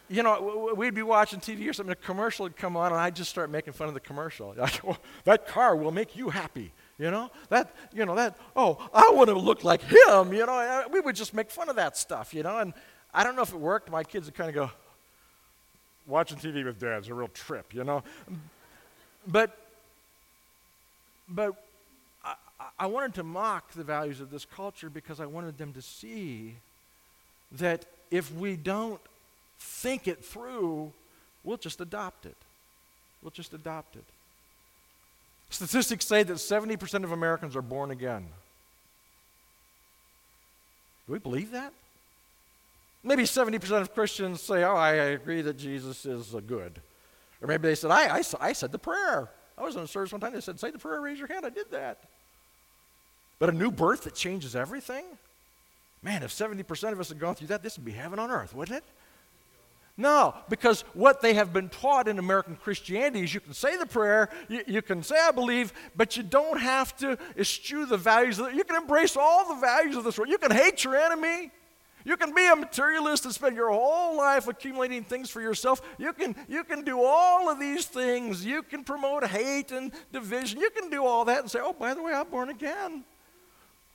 you 0.08 0.22
know, 0.22 0.72
we'd 0.76 0.94
be 0.94 1.02
watching 1.02 1.40
TV 1.40 1.68
or 1.68 1.72
something, 1.72 1.92
a 1.92 1.96
commercial 1.96 2.44
would 2.44 2.56
come 2.56 2.76
on, 2.76 2.92
and 2.92 3.00
I'd 3.00 3.16
just 3.16 3.30
start 3.30 3.50
making 3.50 3.72
fun 3.72 3.88
of 3.88 3.94
the 3.94 4.00
commercial. 4.00 4.54
Like, 4.58 4.84
well, 4.84 4.98
that 5.24 5.46
car 5.46 5.74
will 5.76 5.90
make 5.90 6.16
you 6.16 6.30
happy. 6.30 6.72
You 6.98 7.10
know 7.10 7.30
that. 7.48 7.74
You 7.92 8.06
know 8.06 8.14
that. 8.14 8.36
Oh, 8.54 8.78
I 8.94 9.10
want 9.10 9.28
to 9.28 9.38
look 9.38 9.64
like 9.64 9.82
him. 9.82 10.32
You 10.32 10.46
know, 10.46 10.84
we 10.92 11.00
would 11.00 11.16
just 11.16 11.34
make 11.34 11.50
fun 11.50 11.68
of 11.68 11.76
that 11.76 11.96
stuff. 11.96 12.32
You 12.32 12.42
know, 12.42 12.58
and 12.58 12.74
I 13.12 13.24
don't 13.24 13.34
know 13.34 13.42
if 13.42 13.52
it 13.52 13.58
worked. 13.58 13.90
My 13.90 14.04
kids 14.04 14.26
would 14.26 14.34
kind 14.34 14.50
of 14.50 14.54
go, 14.54 14.70
"Watching 16.06 16.36
TV 16.36 16.64
with 16.64 16.78
dad's 16.78 17.08
a 17.08 17.14
real 17.14 17.28
trip." 17.28 17.74
You 17.74 17.82
know, 17.82 18.04
but 19.26 19.58
but 21.28 21.54
I 22.82 22.86
wanted 22.86 23.14
to 23.14 23.22
mock 23.22 23.70
the 23.74 23.84
values 23.84 24.20
of 24.20 24.32
this 24.32 24.44
culture 24.44 24.90
because 24.90 25.20
I 25.20 25.26
wanted 25.26 25.56
them 25.56 25.72
to 25.74 25.80
see 25.80 26.56
that 27.52 27.84
if 28.10 28.34
we 28.34 28.56
don't 28.56 29.00
think 29.60 30.08
it 30.08 30.24
through, 30.24 30.90
we'll 31.44 31.58
just 31.58 31.80
adopt 31.80 32.26
it. 32.26 32.34
We'll 33.22 33.30
just 33.30 33.54
adopt 33.54 33.94
it. 33.94 34.02
Statistics 35.48 36.04
say 36.04 36.24
that 36.24 36.34
70% 36.34 37.04
of 37.04 37.12
Americans 37.12 37.54
are 37.54 37.62
born 37.62 37.92
again. 37.92 38.26
Do 41.06 41.12
we 41.12 41.20
believe 41.20 41.52
that? 41.52 41.72
Maybe 43.04 43.22
70% 43.22 43.80
of 43.80 43.94
Christians 43.94 44.42
say, 44.42 44.64
Oh, 44.64 44.74
I 44.74 44.90
agree 44.94 45.42
that 45.42 45.56
Jesus 45.56 46.04
is 46.04 46.34
good. 46.48 46.80
Or 47.40 47.46
maybe 47.46 47.68
they 47.68 47.76
said, 47.76 47.92
I, 47.92 48.16
I, 48.16 48.22
I 48.40 48.52
said 48.52 48.72
the 48.72 48.78
prayer. 48.80 49.30
I 49.56 49.62
was 49.62 49.76
in 49.76 49.82
a 49.82 49.86
service 49.86 50.10
one 50.10 50.20
time, 50.20 50.32
they 50.32 50.40
said, 50.40 50.58
Say 50.58 50.72
the 50.72 50.80
prayer, 50.80 51.00
raise 51.00 51.20
your 51.20 51.28
hand. 51.28 51.46
I 51.46 51.50
did 51.50 51.70
that. 51.70 52.00
But 53.42 53.48
a 53.48 53.56
new 53.56 53.72
birth 53.72 54.04
that 54.04 54.14
changes 54.14 54.54
everything? 54.54 55.02
Man, 56.00 56.22
if 56.22 56.30
70% 56.30 56.92
of 56.92 57.00
us 57.00 57.08
had 57.08 57.18
gone 57.18 57.34
through 57.34 57.48
that, 57.48 57.60
this 57.60 57.76
would 57.76 57.84
be 57.84 57.90
heaven 57.90 58.20
on 58.20 58.30
earth, 58.30 58.54
wouldn't 58.54 58.78
it? 58.78 58.84
No, 59.96 60.32
because 60.48 60.82
what 60.94 61.20
they 61.20 61.34
have 61.34 61.52
been 61.52 61.68
taught 61.68 62.06
in 62.06 62.20
American 62.20 62.54
Christianity 62.54 63.24
is 63.24 63.34
you 63.34 63.40
can 63.40 63.52
say 63.52 63.76
the 63.76 63.84
prayer, 63.84 64.28
you, 64.48 64.62
you 64.68 64.80
can 64.80 65.02
say 65.02 65.16
I 65.20 65.32
believe, 65.32 65.72
but 65.96 66.16
you 66.16 66.22
don't 66.22 66.60
have 66.60 66.96
to 66.98 67.18
eschew 67.36 67.84
the 67.84 67.96
values. 67.96 68.38
Of 68.38 68.52
the, 68.52 68.56
you 68.56 68.62
can 68.62 68.76
embrace 68.76 69.16
all 69.16 69.52
the 69.52 69.60
values 69.60 69.96
of 69.96 70.04
this 70.04 70.16
world. 70.16 70.30
You 70.30 70.38
can 70.38 70.52
hate 70.52 70.84
your 70.84 70.94
enemy. 70.94 71.50
You 72.04 72.16
can 72.16 72.32
be 72.32 72.46
a 72.46 72.54
materialist 72.54 73.24
and 73.24 73.34
spend 73.34 73.56
your 73.56 73.72
whole 73.72 74.16
life 74.16 74.46
accumulating 74.46 75.02
things 75.02 75.30
for 75.30 75.40
yourself. 75.40 75.82
You 75.98 76.12
can, 76.12 76.36
you 76.48 76.62
can 76.62 76.84
do 76.84 77.02
all 77.02 77.50
of 77.50 77.58
these 77.58 77.86
things. 77.86 78.46
You 78.46 78.62
can 78.62 78.84
promote 78.84 79.26
hate 79.26 79.72
and 79.72 79.90
division. 80.12 80.60
You 80.60 80.70
can 80.70 80.90
do 80.90 81.04
all 81.04 81.24
that 81.24 81.40
and 81.40 81.50
say, 81.50 81.58
oh, 81.60 81.72
by 81.72 81.92
the 81.94 82.04
way, 82.04 82.12
I'm 82.12 82.28
born 82.28 82.48
again. 82.48 83.02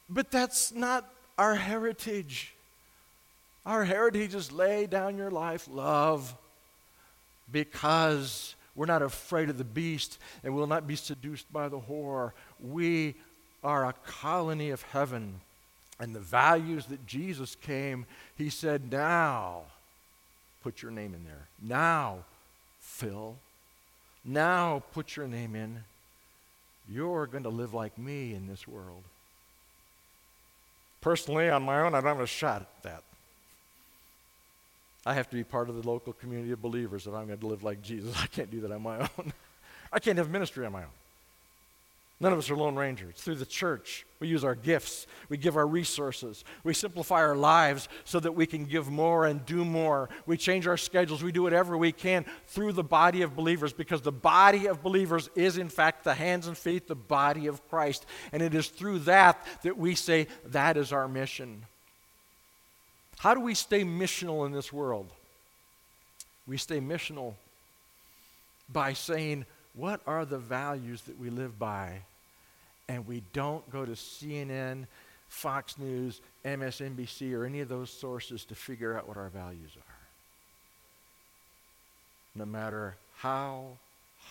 But 0.10 0.32
that's 0.32 0.72
not 0.72 1.10
our 1.38 1.56
heritage. 1.56 2.54
Our 3.66 3.84
heritage 3.84 4.34
is 4.34 4.52
lay 4.52 4.88
down 4.88 5.18
your 5.18 5.32
life, 5.32 5.68
love, 5.70 6.34
because 7.52 8.56
we're 8.76 8.86
not 8.86 9.02
afraid 9.02 9.50
of 9.50 9.58
the 9.58 9.64
beast 9.64 10.20
and 10.44 10.56
will 10.56 10.68
not 10.68 10.88
be 10.88 10.96
seduced 10.96 11.52
by 11.52 11.68
the 11.68 11.80
whore. 11.80 12.32
We 12.64 13.16
are 13.64 13.86
a 13.86 13.94
colony 14.06 14.70
of 14.70 14.82
heaven. 14.84 15.42
And 16.00 16.16
the 16.16 16.20
values 16.20 16.86
that 16.86 17.08
Jesus 17.08 17.56
came, 17.56 18.06
he 18.38 18.50
said, 18.50 18.92
now 18.92 19.64
put 20.64 20.82
your 20.82 20.92
name 20.92 21.14
in 21.14 21.26
there. 21.26 21.48
Now, 21.62 22.20
Phil, 22.80 23.36
now 24.24 24.84
put 24.94 25.16
your 25.16 25.28
name 25.28 25.56
in. 25.56 25.84
You're 26.90 27.26
going 27.26 27.44
to 27.44 27.50
live 27.50 27.74
like 27.74 27.98
me 27.98 28.34
in 28.34 28.48
this 28.48 28.68
world. 28.68 29.04
Personally, 31.02 31.50
on 31.50 31.64
my 31.64 31.82
own, 31.82 31.94
I 31.94 32.02
don't 32.02 32.10
have 32.10 32.20
a 32.20 32.28
shot 32.28 32.62
at 32.62 32.84
that. 32.84 33.04
I 35.06 35.14
have 35.14 35.30
to 35.30 35.36
be 35.36 35.44
part 35.44 35.70
of 35.70 35.82
the 35.82 35.88
local 35.88 36.12
community 36.12 36.52
of 36.52 36.62
believers 36.62 37.08
if 37.08 37.14
I'm 37.14 37.28
going 37.28 37.40
to 37.40 37.48
live 37.48 37.64
like 37.64 37.82
Jesus. 37.82 38.14
I 38.22 38.28
can't 38.28 38.52
do 38.52 38.62
that 38.62 38.72
on 38.72 38.82
my 38.82 39.00
own. 39.00 39.34
I 39.94 40.00
can't 40.00 40.18
have 40.18 40.30
ministry 40.30 40.66
on 40.66 40.74
my 40.74 40.84
own. 40.84 40.90
None 42.20 42.34
of 42.34 42.40
us 42.40 42.50
are 42.50 42.56
Lone 42.56 42.76
Rangers. 42.76 43.14
Through 43.16 43.36
the 43.36 43.46
church, 43.46 44.04
we 44.20 44.28
use 44.28 44.44
our 44.44 44.56
gifts, 44.56 45.06
we 45.30 45.38
give 45.38 45.56
our 45.56 45.68
resources, 45.68 46.44
we 46.64 46.74
simplify 46.74 47.18
our 47.18 47.36
lives 47.36 47.88
so 48.06 48.20
that 48.20 48.32
we 48.32 48.48
can 48.48 48.66
give 48.66 48.90
more 48.90 49.28
and 49.28 49.46
do 49.46 49.64
more. 49.64 50.10
We 50.26 50.36
change 50.36 50.66
our 50.66 50.78
schedules, 50.78 51.22
we 51.22 51.32
do 51.32 51.44
whatever 51.44 51.78
we 51.78 51.92
can 51.92 52.26
through 52.48 52.72
the 52.72 52.84
body 52.84 53.22
of 53.22 53.36
believers 53.36 53.72
because 53.72 54.02
the 54.02 54.12
body 54.12 54.66
of 54.66 54.82
believers 54.82 55.30
is, 55.36 55.60
in 55.60 55.70
fact, 55.70 56.04
the 56.04 56.16
hands 56.16 56.48
and 56.48 56.58
feet, 56.58 56.88
the 56.88 56.96
body 56.96 57.46
of 57.46 57.68
Christ. 57.70 58.08
And 58.32 58.42
it 58.42 58.56
is 58.56 58.70
through 58.70 59.00
that 59.00 59.46
that 59.62 59.78
we 59.78 59.94
say 59.94 60.26
that 60.46 60.76
is 60.76 60.92
our 60.92 61.08
mission. 61.08 61.66
How 63.20 63.36
do 63.36 63.42
we 63.42 63.54
stay 63.54 63.84
missional 63.84 64.48
in 64.48 64.52
this 64.52 64.74
world? 64.74 65.08
We 66.48 66.58
stay 66.58 66.80
missional 66.80 67.36
by 68.70 68.94
saying, 68.94 69.46
what 69.78 70.02
are 70.08 70.26
the 70.26 70.40
values 70.40 71.04
that 71.04 71.18
we 71.20 71.30
live 71.30 71.58
by? 71.58 72.02
And 72.90 73.08
we 73.08 73.22
don't 73.34 73.70
go 73.72 73.86
to 73.86 73.92
CNN, 73.92 74.88
Fox 75.30 75.78
News, 75.78 76.20
MSNBC, 76.44 77.34
or 77.34 77.46
any 77.46 77.62
of 77.62 77.70
those 77.70 77.90
sources 77.90 78.44
to 78.46 78.56
figure 78.56 78.98
out 78.98 79.08
what 79.08 79.18
our 79.18 79.30
values 79.30 79.72
are. 79.76 79.96
No 82.36 82.46
matter 82.46 82.96
how 83.18 83.66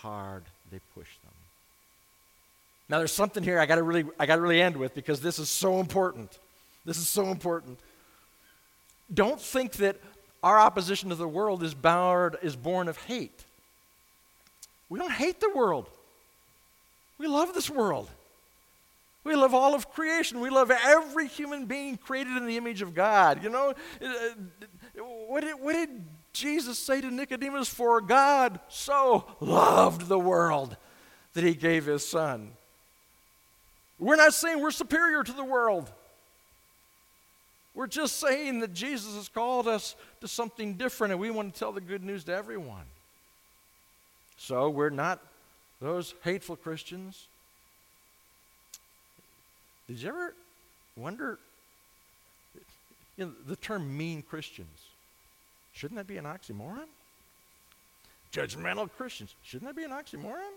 hard 0.01 0.45
they 0.71 0.81
push 0.95 1.09
them. 1.25 1.33
Now 2.89 2.99
there's 2.99 3.13
something 3.13 3.43
here 3.43 3.59
I 3.59 3.67
gotta 3.67 3.83
really 3.83 4.05
I 4.19 4.27
gotta 4.27 4.41
really 4.41 4.63
end 4.63 4.77
with 4.77 4.95
because 4.95 5.21
this 5.21 5.39
is 5.39 5.49
so 5.49 5.81
important. 5.81 6.39
This 6.85 6.99
is 6.99 7.09
so 7.09 7.27
important. 7.27 7.79
Don't 9.13 9.41
think 9.41 9.73
that 9.75 9.97
our 10.43 10.59
opposition 10.59 11.09
to 11.09 11.17
the 11.17 11.27
world 11.27 11.63
is 11.63 11.75
bound, 11.75 12.37
is 12.43 12.55
born 12.55 12.89
of 12.89 12.97
hate. 12.97 13.46
We 14.89 14.99
don't 14.99 15.13
hate 15.13 15.41
the 15.41 15.51
world. 15.55 15.89
We 17.19 17.27
love 17.27 17.55
this 17.55 17.71
world. 17.71 18.09
We 19.25 19.35
love 19.35 19.55
all 19.55 19.75
of 19.75 19.91
creation. 19.91 20.41
We 20.41 20.51
love 20.51 20.71
every 20.71 21.27
human 21.27 21.67
being 21.67 21.97
created 21.97 22.37
in 22.37 22.47
the 22.47 22.57
image 22.57 22.81
of 22.81 22.95
God. 22.95 23.43
You 23.43 23.51
know, 23.51 23.75
what 25.27 25.43
did, 25.43 25.55
what 25.55 25.73
did 25.73 26.05
Jesus 26.33 26.79
say 26.79 27.01
to 27.01 27.11
Nicodemus? 27.11 27.69
For 27.69 28.01
God 28.01 28.61
so 28.69 29.25
loved 29.41 30.07
the 30.07 30.19
world 30.19 30.77
that 31.35 31.43
he 31.43 31.55
gave 31.55 31.87
his 31.87 32.07
son. 32.07 32.53
We're 33.99 34.17
not 34.17 34.33
saying 34.33 34.61
we're 34.61 34.71
superior 34.71 35.25
to 35.25 35.33
the 35.33 35.45
world. 35.45 35.91
We're 37.75 37.89
just 37.89 38.21
saying 38.21 38.61
that 38.61 38.73
Jesus 38.73 39.15
has 39.17 39.29
called 39.29 39.67
us 39.67 39.97
to 40.21 40.29
something 40.29 40.75
different 40.75 41.13
and 41.13 41.21
we 41.21 41.31
want 41.31 41.53
to 41.53 41.59
tell 41.59 41.73
the 41.73 41.81
good 41.81 42.05
news 42.05 42.25
to 42.25 42.33
everyone. 42.35 42.85
So 44.39 44.69
we're 44.69 44.91
not 44.91 45.21
those 45.81 46.15
hateful 46.23 46.57
Christians. 46.57 47.27
Did 49.89 50.03
you 50.03 50.09
ever 50.09 50.35
wonder 50.97 51.39
you 53.17 53.27
know, 53.27 53.33
the 53.47 53.57
term 53.57 53.97
mean 53.97 54.23
Christians? 54.23 54.69
Shouldn't 55.73 55.97
that 55.99 56.07
be 56.07 56.17
an 56.17 56.25
oxymoron? 56.25 56.87
Judgmental 58.33 58.91
Christians, 58.97 59.35
shouldn't 59.43 59.69
that 59.69 59.77
be 59.77 59.85
an 59.85 59.91
oxymoron? 59.91 60.53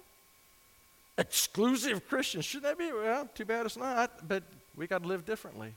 Exclusive 1.17 2.07
Christians, 2.07 2.45
shouldn't 2.45 2.77
that 2.77 2.77
be? 2.77 2.91
Well, 2.91 3.29
too 3.35 3.45
bad 3.45 3.65
it's 3.65 3.77
not, 3.77 4.27
but 4.27 4.43
we 4.75 4.87
got 4.87 5.01
to 5.03 5.07
live 5.07 5.25
differently. 5.25 5.73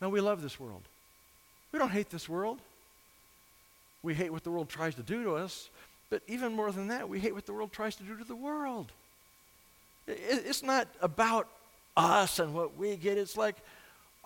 No, 0.00 0.08
we 0.08 0.20
love 0.20 0.42
this 0.42 0.58
world. 0.58 0.82
We 1.70 1.78
don't 1.78 1.90
hate 1.90 2.10
this 2.10 2.28
world. 2.28 2.58
we 4.02 4.14
hate 4.14 4.32
what 4.32 4.42
the 4.42 4.50
world 4.50 4.68
tries 4.68 4.94
to 4.96 5.02
do 5.02 5.22
to 5.24 5.36
us, 5.36 5.68
but 6.12 6.20
even 6.28 6.52
more 6.52 6.70
than 6.70 6.88
that, 6.88 7.08
we 7.08 7.18
hate 7.18 7.34
what 7.34 7.46
the 7.46 7.54
world 7.54 7.72
tries 7.72 7.96
to 7.96 8.02
do 8.02 8.18
to 8.18 8.24
the 8.24 8.36
world. 8.36 8.92
It's 10.06 10.62
not 10.62 10.86
about 11.00 11.48
us 11.96 12.38
and 12.38 12.52
what 12.52 12.76
we 12.76 12.96
get. 12.96 13.16
It's 13.16 13.34
like, 13.34 13.56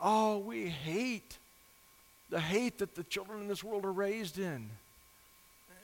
oh, 0.03 0.39
we 0.39 0.67
hate 0.67 1.39
the 2.29 2.41
hate 2.41 2.79
that 2.79 2.97
the 2.97 3.05
children 3.05 3.41
in 3.41 3.47
this 3.47 3.63
world 3.63 3.85
are 3.85 3.93
raised 3.93 4.37
in. 4.37 4.69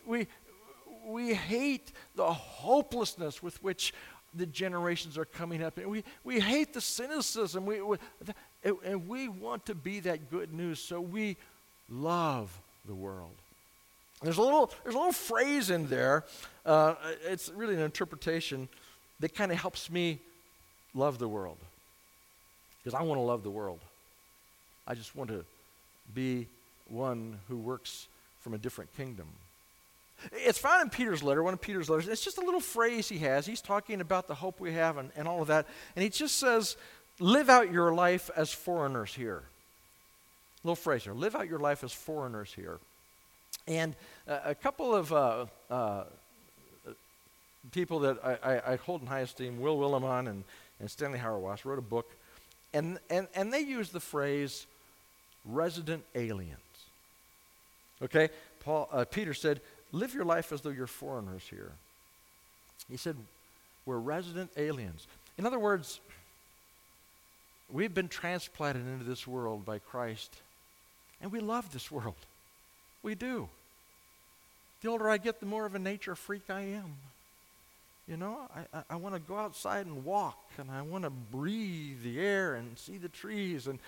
We, 0.04 0.26
we 1.06 1.34
hate 1.34 1.92
the 2.16 2.32
hopelessness 2.32 3.40
with 3.40 3.62
which 3.62 3.94
the 4.34 4.46
generations 4.46 5.16
are 5.16 5.24
coming 5.24 5.62
up. 5.62 5.78
And 5.78 5.86
we, 5.86 6.02
we 6.24 6.40
hate 6.40 6.74
the 6.74 6.80
cynicism. 6.80 7.64
We, 7.64 7.80
we, 7.80 7.96
and 8.64 9.06
we 9.06 9.28
want 9.28 9.66
to 9.66 9.76
be 9.76 10.00
that 10.00 10.32
good 10.32 10.52
news, 10.52 10.80
so 10.80 11.00
we 11.00 11.36
love 11.88 12.50
the 12.88 12.94
world. 12.94 13.36
There's 14.22 14.38
a 14.38 14.42
little, 14.42 14.72
there's 14.82 14.94
a 14.94 14.98
little 14.98 15.12
phrase 15.12 15.70
in 15.70 15.88
there. 15.88 16.24
Uh, 16.64 16.94
it's 17.24 17.50
really 17.50 17.74
an 17.74 17.80
interpretation 17.80 18.68
that 19.20 19.34
kind 19.34 19.50
of 19.50 19.58
helps 19.58 19.90
me 19.90 20.18
love 20.94 21.18
the 21.18 21.28
world. 21.28 21.58
Because 22.82 22.98
I 22.98 23.02
want 23.02 23.18
to 23.18 23.22
love 23.22 23.42
the 23.42 23.50
world. 23.50 23.80
I 24.86 24.94
just 24.94 25.14
want 25.14 25.30
to 25.30 25.44
be 26.14 26.46
one 26.88 27.38
who 27.48 27.56
works 27.56 28.08
from 28.40 28.54
a 28.54 28.58
different 28.58 28.94
kingdom. 28.96 29.26
It's 30.32 30.58
found 30.58 30.82
in 30.82 30.90
Peter's 30.90 31.22
letter, 31.22 31.42
one 31.42 31.54
of 31.54 31.60
Peter's 31.60 31.88
letters. 31.90 32.06
It's 32.06 32.24
just 32.24 32.38
a 32.38 32.42
little 32.42 32.60
phrase 32.60 33.08
he 33.08 33.18
has. 33.18 33.46
He's 33.46 33.60
talking 33.60 34.00
about 34.00 34.28
the 34.28 34.34
hope 34.34 34.60
we 34.60 34.72
have 34.72 34.96
and, 34.98 35.10
and 35.16 35.26
all 35.26 35.42
of 35.42 35.48
that. 35.48 35.66
And 35.96 36.02
he 36.02 36.10
just 36.10 36.38
says, 36.38 36.76
Live 37.18 37.50
out 37.50 37.70
your 37.70 37.92
life 37.94 38.30
as 38.36 38.52
foreigners 38.52 39.14
here. 39.14 39.42
Little 40.64 40.76
phrase 40.76 41.04
here 41.04 41.12
live 41.12 41.34
out 41.34 41.48
your 41.48 41.58
life 41.58 41.82
as 41.84 41.92
foreigners 41.92 42.52
here. 42.54 42.78
And 43.66 43.94
a 44.26 44.54
couple 44.54 44.94
of 44.94 45.12
uh, 45.12 45.46
uh, 45.70 46.04
people 47.70 48.00
that 48.00 48.18
I, 48.24 48.54
I, 48.54 48.72
I, 48.72 48.76
hold 48.76 49.02
in 49.02 49.06
high 49.06 49.20
esteem, 49.20 49.60
Will 49.60 49.78
Willimon 49.78 50.28
and, 50.28 50.44
and 50.80 50.90
Stanley 50.90 51.18
Hauerwas, 51.18 51.64
wrote 51.64 51.78
a 51.78 51.82
book, 51.82 52.10
and, 52.74 52.98
and, 53.08 53.28
and 53.34 53.52
they 53.52 53.60
use 53.60 53.90
the 53.90 54.00
phrase 54.00 54.66
resident 55.44 56.04
aliens. 56.14 56.58
Okay? 58.02 58.30
Paul, 58.60 58.88
uh, 58.92 59.04
Peter 59.04 59.34
said, 59.34 59.60
live 59.92 60.14
your 60.14 60.24
life 60.24 60.52
as 60.52 60.60
though 60.60 60.70
you're 60.70 60.86
foreigners 60.86 61.44
here. 61.48 61.72
He 62.90 62.96
said, 62.96 63.16
we're 63.86 63.98
resident 63.98 64.50
aliens. 64.56 65.06
In 65.38 65.46
other 65.46 65.58
words, 65.58 66.00
we've 67.70 67.94
been 67.94 68.08
transplanted 68.08 68.86
into 68.86 69.04
this 69.04 69.26
world 69.26 69.64
by 69.64 69.78
Christ, 69.78 70.36
and 71.20 71.30
we 71.30 71.40
love 71.40 71.72
this 71.72 71.90
world. 71.90 72.16
We 73.02 73.14
do. 73.14 73.48
The 74.82 74.88
older 74.88 75.08
I 75.08 75.18
get, 75.18 75.40
the 75.40 75.46
more 75.46 75.64
of 75.64 75.74
a 75.74 75.78
nature 75.78 76.14
freak 76.14 76.50
I 76.50 76.60
am. 76.60 76.94
You 78.08 78.16
know, 78.16 78.38
I, 78.54 78.78
I, 78.78 78.82
I 78.90 78.96
want 78.96 79.14
to 79.14 79.20
go 79.20 79.36
outside 79.36 79.86
and 79.86 80.04
walk, 80.04 80.38
and 80.58 80.70
I 80.70 80.82
want 80.82 81.04
to 81.04 81.10
breathe 81.10 82.02
the 82.02 82.20
air 82.20 82.54
and 82.54 82.76
see 82.76 82.98
the 82.98 83.08
trees. 83.08 83.68
And, 83.68 83.78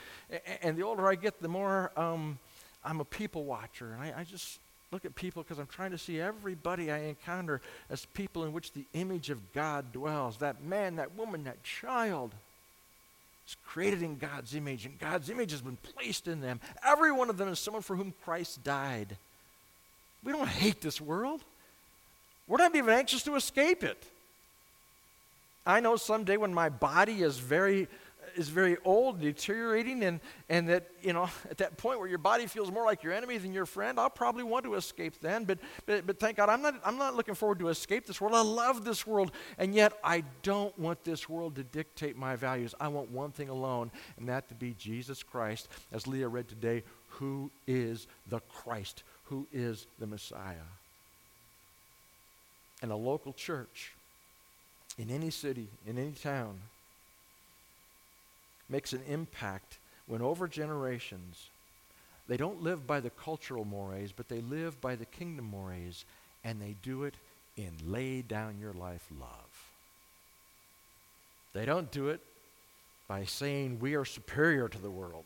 and 0.63 0.77
the 0.77 0.83
older 0.83 1.09
I 1.09 1.17
get, 1.17 1.41
the 1.43 1.49
more 1.49 1.91
um, 1.97 2.39
I'm 2.85 3.01
a 3.01 3.05
people 3.05 3.45
watcher. 3.45 3.93
And 3.93 4.03
I, 4.03 4.21
I 4.21 4.25
just 4.25 4.61
look 4.93 5.05
at 5.05 5.17
people 5.17 5.43
because 5.43 5.59
I'm 5.59 5.67
trying 5.67 5.91
to 5.91 5.99
see 5.99 6.21
everybody 6.21 6.93
I 6.93 6.99
encounter 6.99 7.61
as 7.91 8.07
people 8.15 8.45
in 8.45 8.53
which 8.53 8.73
the 8.73 8.85
image 8.93 9.31
of 9.31 9.53
God 9.53 9.93
dwells. 9.93 10.37
That 10.37 10.63
man, 10.63 10.97
that 10.97 11.17
woman, 11.17 11.45
that 11.45 11.65
child 11.65 12.33
is 13.47 13.57
created 13.67 14.03
in 14.03 14.17
God's 14.17 14.55
image, 14.55 14.87
and 14.87 14.99
God's 14.99 15.31
image 15.31 15.51
has 15.51 15.61
been 15.61 15.77
placed 15.77 16.29
in 16.29 16.41
them. 16.41 16.61
Every 16.85 17.13
one 17.13 17.31
of 17.31 17.37
them 17.37 17.49
is 17.49 17.59
someone 17.59 17.83
for 17.83 17.97
whom 17.97 18.15
Christ 18.25 18.65
died. 18.65 19.17
We 20.23 20.33
don't 20.33 20.49
hate 20.49 20.81
this 20.81 21.01
world. 21.01 21.43
We're 22.49 22.59
not 22.59 22.75
even 22.75 22.93
anxious 22.93 23.23
to 23.25 23.37
escape 23.37 23.85
it. 23.85 24.03
I 25.67 25.81
know 25.81 25.97
someday 25.97 26.37
when 26.37 26.53
my 26.53 26.69
body 26.69 27.23
is 27.23 27.39
very 27.39 27.89
is 28.37 28.49
very 28.49 28.77
old, 28.85 29.21
deteriorating, 29.21 30.03
and, 30.05 30.21
and 30.49 30.69
that, 30.69 30.89
you 31.03 31.13
know, 31.13 31.29
at 31.51 31.59
that 31.59 31.77
point 31.77 31.99
where 31.99 32.09
your 32.09 32.19
body 32.19 32.47
feels 32.47 32.71
more 32.71 32.85
like 32.85 33.03
your 33.03 33.13
enemy 33.13 33.39
than 33.39 33.53
your 33.53 33.67
friend, 33.67 33.99
I'll 33.99 34.11
probably 34.11 34.43
want 34.43 34.65
to 34.65 34.75
escape 34.75 35.21
then. 35.21 35.45
But, 35.45 35.59
but, 35.87 36.07
but 36.07 36.19
thank 36.19 36.37
God, 36.37 36.49
I'm 36.49 36.63
not, 36.63 36.81
I'm 36.85 36.99
not 36.99 37.15
looking 37.15 37.35
forward 37.35 37.59
to 37.61 37.69
escape 37.69 38.07
this 38.07 38.21
world. 38.21 38.35
I 38.35 38.43
love 38.43 38.85
this 38.85 39.07
world, 39.07 39.33
and 39.59 39.75
yet 39.75 39.93
I 40.03 40.25
don't 40.43 40.77
want 40.79 41.05
this 41.05 41.29
world 41.29 41.57
to 41.57 41.63
dictate 41.65 42.17
my 42.17 42.37
values. 42.37 42.75
I 42.81 42.89
want 42.89 43.11
one 43.11 43.31
thing 43.31 43.49
alone, 43.49 43.91
and 44.19 44.29
that 44.29 44.49
to 44.49 44.55
be 44.55 44.75
Jesus 44.79 45.23
Christ, 45.23 45.69
as 45.93 46.07
Leah 46.07 46.29
read 46.29 46.49
today, 46.49 46.83
who 47.09 47.51
is 47.67 48.07
the 48.29 48.41
Christ, 48.41 49.05
who 49.25 49.47
is 49.53 49.87
the 49.99 50.07
Messiah. 50.07 50.69
And 52.83 52.91
a 52.91 52.97
local 52.97 53.33
church 53.33 53.93
in 54.99 55.11
any 55.11 55.31
city, 55.31 55.69
in 55.87 55.99
any 55.99 56.13
town, 56.13 56.61
makes 58.69 58.93
an 58.93 59.03
impact 59.09 59.79
when 60.07 60.23
over 60.23 60.49
generations 60.49 61.49
they 62.27 62.37
don't 62.37 62.63
live 62.63 62.87
by 62.87 63.01
the 63.01 63.11
cultural 63.11 63.65
mores, 63.65 64.13
but 64.13 64.29
they 64.29 64.41
live 64.41 64.81
by 64.81 64.97
the 64.97 65.05
kingdom 65.05 65.47
mores, 65.47 66.05
and 66.43 66.61
they 66.61 66.75
do 66.83 67.05
it 67.05 67.15
in 67.57 67.73
lay 67.87 68.23
down 68.23 68.59
your 68.59 68.73
life 68.73 69.07
love. 69.21 69.71
They 71.53 71.65
don't 71.65 71.91
do 71.91 72.09
it 72.09 72.21
by 73.07 73.25
saying 73.25 73.79
we 73.79 73.95
are 73.95 74.05
superior 74.05 74.69
to 74.69 74.79
the 74.79 74.91
world. 74.91 75.25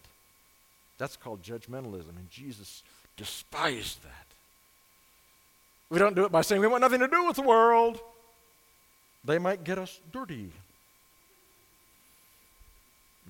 That's 0.98 1.16
called 1.16 1.42
judgmentalism, 1.42 2.16
and 2.16 2.30
Jesus 2.30 2.82
despised 3.16 4.02
that. 4.02 4.26
We 5.88 5.98
don't 5.98 6.16
do 6.16 6.24
it 6.24 6.32
by 6.32 6.42
saying 6.42 6.60
we 6.60 6.66
want 6.66 6.82
nothing 6.82 7.00
to 7.00 7.08
do 7.08 7.24
with 7.24 7.36
the 7.36 7.42
world. 7.42 8.00
They 9.24 9.38
might 9.38 9.64
get 9.64 9.78
us 9.78 10.00
dirty. 10.12 10.50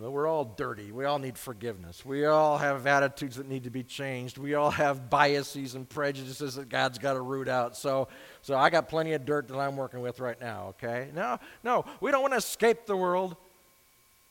We're 0.01 0.29
all 0.29 0.45
dirty. 0.45 0.93
We 0.93 1.05
all 1.05 1.19
need 1.19 1.37
forgiveness. 1.37 2.05
We 2.05 2.27
all 2.27 2.57
have 2.57 2.87
attitudes 2.87 3.37
that 3.37 3.49
need 3.49 3.65
to 3.65 3.71
be 3.71 3.83
changed. 3.83 4.39
We 4.39 4.55
all 4.55 4.71
have 4.71 5.11
biases 5.11 5.75
and 5.75 5.89
prejudices 5.89 6.55
that 6.55 6.69
God's 6.69 6.99
got 6.99 7.15
to 7.15 7.21
root 7.21 7.49
out. 7.49 7.77
So, 7.77 8.09
so 8.43 8.57
I 8.57 8.71
got 8.71 8.89
plenty 8.89 9.15
of 9.15 9.25
dirt 9.25 9.49
that 9.49 9.59
I'm 9.59 9.77
working 9.77 10.01
with 10.01 10.21
right 10.21 10.41
now, 10.41 10.69
okay? 10.69 11.09
No, 11.15 11.39
no, 11.65 11.85
we 12.01 12.13
don't 12.13 12.23
want 12.23 12.33
to 12.33 12.39
escape 12.39 12.87
the 12.87 12.97
world. 12.97 13.37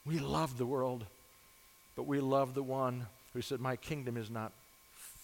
We 0.06 0.20
love 0.20 0.58
the 0.58 0.66
world, 0.66 1.06
but 1.98 2.04
we 2.04 2.22
love 2.22 2.54
the 2.54 2.64
one 2.64 3.06
who 3.34 3.42
said, 3.42 3.60
My 3.60 3.76
kingdom 3.76 4.16
is 4.16 4.30
not 4.30 4.54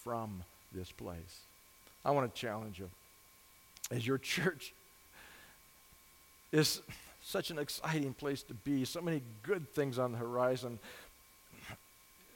from 0.04 0.44
this 0.76 0.92
place. 0.92 1.40
I 2.04 2.12
want 2.12 2.34
to 2.34 2.40
challenge 2.40 2.80
you. 2.80 2.90
As 3.92 4.06
your 4.06 4.18
church 4.18 4.74
is 6.52 6.82
such 7.24 7.50
an 7.50 7.58
exciting 7.58 8.14
place 8.14 8.44
to 8.44 8.54
be, 8.54 8.86
so 8.86 9.02
many 9.02 9.22
good 9.42 9.68
things 9.70 9.98
on 9.98 10.12
the 10.12 10.18
horizon. 10.18 10.78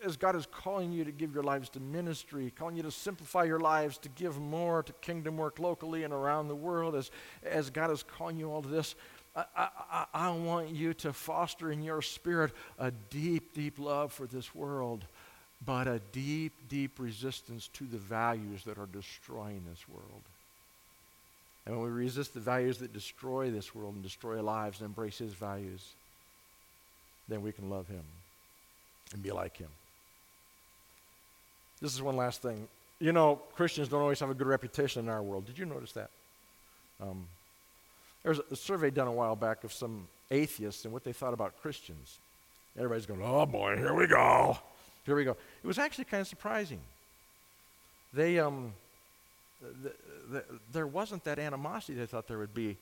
As 0.04 0.16
God 0.16 0.36
is 0.36 0.46
calling 0.46 0.92
you 0.92 1.04
to 1.04 1.12
give 1.12 1.34
your 1.34 1.44
lives 1.44 1.70
to 1.70 1.80
ministry, 1.80 2.54
calling 2.58 2.78
you 2.78 2.84
to 2.84 2.92
simplify 2.92 3.44
your 3.44 3.60
lives, 3.60 3.98
to 4.00 4.10
give 4.10 4.40
more 4.40 4.84
to 4.84 4.94
kingdom 4.94 5.38
work 5.38 5.60
locally 5.60 6.04
and 6.04 6.14
around 6.14 6.48
the 6.48 6.56
world, 6.56 6.96
as, 6.96 7.12
as 7.44 7.70
God 7.70 7.92
is 7.92 8.04
calling 8.04 8.38
you 8.38 8.52
all 8.52 8.62
to 8.62 8.68
this, 8.68 8.96
I, 9.36 9.46
I, 9.56 10.06
I 10.14 10.30
want 10.32 10.70
you 10.70 10.94
to 10.96 11.14
foster 11.14 11.72
in 11.72 11.84
your 11.84 12.02
spirit 12.02 12.54
a 12.80 12.92
deep, 13.10 13.54
deep 13.54 13.78
love 13.80 14.14
for 14.14 14.26
this 14.26 14.56
world, 14.56 15.06
but 15.66 15.88
a 15.88 16.00
deep, 16.12 16.54
deep 16.70 17.00
resistance 17.00 17.68
to 17.74 17.86
the 17.86 17.98
values 17.98 18.64
that 18.66 18.78
are 18.78 18.88
destroying 18.88 19.64
this 19.70 19.88
world. 19.90 20.24
And 21.68 21.76
when 21.76 21.86
we 21.86 21.92
resist 21.92 22.34
the 22.34 22.40
values 22.40 22.78
that 22.78 22.94
destroy 22.94 23.52
this 23.52 23.76
world 23.76 23.94
and 23.94 24.02
destroy 24.02 24.42
lives 24.42 24.80
and 24.80 24.86
embrace 24.86 25.18
His 25.18 25.34
values, 25.34 25.86
then 27.28 27.42
we 27.42 27.52
can 27.52 27.70
love 27.70 27.90
Him 27.90 28.04
and 29.14 29.22
be 29.22 29.32
like 29.32 29.58
Him. 29.58 29.68
This 31.82 31.94
is 31.94 32.02
one 32.02 32.16
last 32.16 32.42
thing. 32.42 32.70
You 33.00 33.12
know, 33.12 33.42
Christians 33.56 33.90
don't 33.90 34.02
always 34.02 34.22
have 34.22 34.30
a 34.30 34.34
good 34.34 34.48
reputation 34.48 35.04
in 35.04 35.10
our 35.10 35.22
world. 35.22 35.46
Did 35.46 35.60
you 35.60 35.66
notice 35.66 35.92
that? 35.92 36.10
Um, 37.02 37.28
there 38.24 38.30
was 38.30 38.40
a 38.50 38.56
survey 38.56 38.90
done 38.90 39.08
a 39.08 39.12
while 39.12 39.36
back 39.36 39.66
of 39.66 39.74
some 39.74 40.08
atheists 40.32 40.86
and 40.86 40.94
what 40.94 41.04
they 41.04 41.14
thought 41.14 41.34
about 41.34 41.62
Christians. 41.62 42.18
Everybody's 42.78 43.06
going, 43.06 43.22
oh 43.22 43.46
boy, 43.46 43.76
here 43.76 43.94
we 43.94 44.08
go. 44.08 44.58
Here 45.06 45.18
we 45.18 45.26
go. 45.26 45.32
It 45.64 45.68
was 45.68 45.80
actually 45.80 46.06
kind 46.06 46.22
of 46.22 46.28
surprising. 46.28 46.80
They, 48.14 48.40
um, 48.40 48.74
the, 49.62 49.94
the, 50.32 50.44
there 50.72 50.88
wasn't 50.88 51.24
that 51.24 51.40
animosity 51.40 51.98
they 51.98 52.06
thought 52.06 52.28
there 52.28 52.38
would 52.38 52.54
be. 52.54 52.78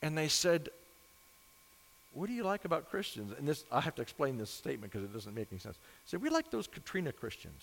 And 0.00 0.16
they 0.16 0.28
said, 0.28 0.68
What 2.14 2.26
do 2.26 2.32
you 2.32 2.44
like 2.44 2.64
about 2.64 2.90
Christians? 2.90 3.32
And 3.38 3.46
this, 3.46 3.64
I 3.70 3.80
have 3.80 3.94
to 3.96 4.02
explain 4.02 4.38
this 4.38 4.50
statement 4.50 4.92
because 4.92 5.04
it 5.04 5.12
doesn't 5.12 5.34
make 5.34 5.48
any 5.50 5.60
sense. 5.60 5.76
Said, 6.06 6.22
We 6.22 6.30
like 6.30 6.50
those 6.50 6.66
Katrina 6.66 7.12
Christians. 7.12 7.62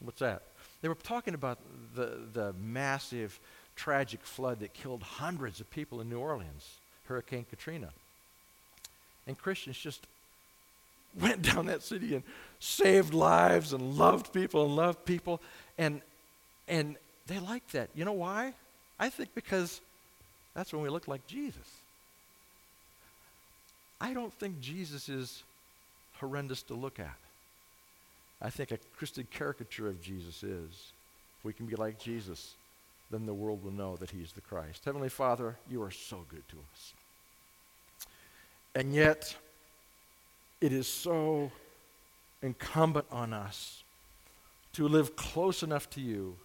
What's 0.00 0.20
that? 0.20 0.42
They 0.80 0.88
were 0.88 0.94
talking 0.96 1.34
about 1.34 1.58
the, 1.94 2.18
the 2.32 2.54
massive, 2.54 3.38
tragic 3.76 4.20
flood 4.22 4.60
that 4.60 4.74
killed 4.74 5.02
hundreds 5.02 5.60
of 5.60 5.70
people 5.70 6.00
in 6.00 6.08
New 6.08 6.18
Orleans, 6.18 6.76
Hurricane 7.06 7.46
Katrina. 7.48 7.90
And 9.26 9.38
Christians 9.38 9.78
just 9.78 10.06
went 11.20 11.42
down 11.42 11.66
that 11.66 11.82
city 11.82 12.14
and 12.14 12.24
saved 12.58 13.14
lives 13.14 13.72
and 13.72 13.96
loved 13.96 14.32
people 14.32 14.64
and 14.64 14.76
loved 14.76 15.04
people. 15.04 15.40
And 15.78 16.00
And 16.68 16.96
they 17.26 17.38
like 17.38 17.66
that. 17.72 17.90
You 17.94 18.04
know 18.04 18.12
why? 18.12 18.54
I 18.98 19.08
think 19.10 19.34
because 19.34 19.80
that's 20.54 20.72
when 20.72 20.82
we 20.82 20.88
look 20.88 21.08
like 21.08 21.26
Jesus. 21.26 21.56
I 24.00 24.12
don't 24.14 24.32
think 24.34 24.60
Jesus 24.60 25.08
is 25.08 25.42
horrendous 26.14 26.62
to 26.64 26.74
look 26.74 26.98
at. 26.98 27.16
I 28.40 28.50
think 28.50 28.72
a 28.72 28.78
Christian 28.96 29.26
caricature 29.30 29.86
of 29.86 30.02
Jesus 30.02 30.42
is. 30.42 30.70
If 31.38 31.44
we 31.44 31.52
can 31.52 31.66
be 31.66 31.76
like 31.76 31.98
Jesus, 31.98 32.54
then 33.10 33.26
the 33.26 33.34
world 33.34 33.62
will 33.62 33.72
know 33.72 33.96
that 33.96 34.10
he's 34.10 34.32
the 34.32 34.40
Christ. 34.40 34.84
Heavenly 34.84 35.08
Father, 35.08 35.56
you 35.70 35.82
are 35.82 35.90
so 35.90 36.24
good 36.28 36.42
to 36.48 36.56
us. 36.56 36.92
And 38.74 38.94
yet, 38.94 39.36
it 40.60 40.72
is 40.72 40.88
so 40.88 41.50
incumbent 42.42 43.06
on 43.12 43.32
us 43.32 43.82
to 44.72 44.88
live 44.88 45.14
close 45.14 45.62
enough 45.62 45.88
to 45.90 46.00
you, 46.00 46.36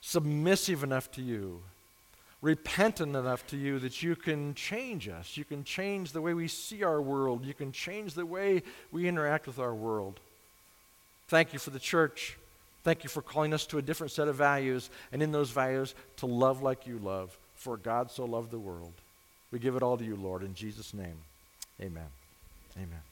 submissive 0.00 0.82
enough 0.82 1.10
to 1.12 1.22
you, 1.22 1.62
repentant 2.40 3.16
enough 3.16 3.46
to 3.48 3.56
you 3.56 3.78
that 3.80 4.02
you 4.02 4.14
can 4.14 4.54
change 4.54 5.08
us. 5.08 5.36
You 5.36 5.44
can 5.44 5.64
change 5.64 6.12
the 6.12 6.22
way 6.22 6.34
we 6.34 6.48
see 6.48 6.84
our 6.84 7.02
world. 7.02 7.44
You 7.44 7.54
can 7.54 7.72
change 7.72 8.14
the 8.14 8.26
way 8.26 8.62
we 8.92 9.08
interact 9.08 9.46
with 9.46 9.58
our 9.58 9.74
world. 9.74 10.20
Thank 11.28 11.52
you 11.52 11.58
for 11.58 11.70
the 11.70 11.78
church. 11.78 12.36
Thank 12.84 13.04
you 13.04 13.10
for 13.10 13.22
calling 13.22 13.52
us 13.52 13.66
to 13.66 13.78
a 13.78 13.82
different 13.82 14.12
set 14.12 14.28
of 14.28 14.36
values, 14.36 14.88
and 15.12 15.22
in 15.22 15.32
those 15.32 15.50
values, 15.50 15.94
to 16.18 16.26
love 16.26 16.62
like 16.62 16.86
you 16.86 16.98
love. 16.98 17.36
For 17.56 17.76
God 17.76 18.10
so 18.10 18.24
loved 18.24 18.50
the 18.50 18.58
world. 18.58 18.92
We 19.50 19.58
give 19.58 19.74
it 19.74 19.82
all 19.82 19.96
to 19.96 20.04
you, 20.04 20.14
Lord, 20.14 20.42
in 20.42 20.54
Jesus' 20.54 20.94
name. 20.94 21.16
Amen. 21.80 22.06
Amen. 22.76 23.07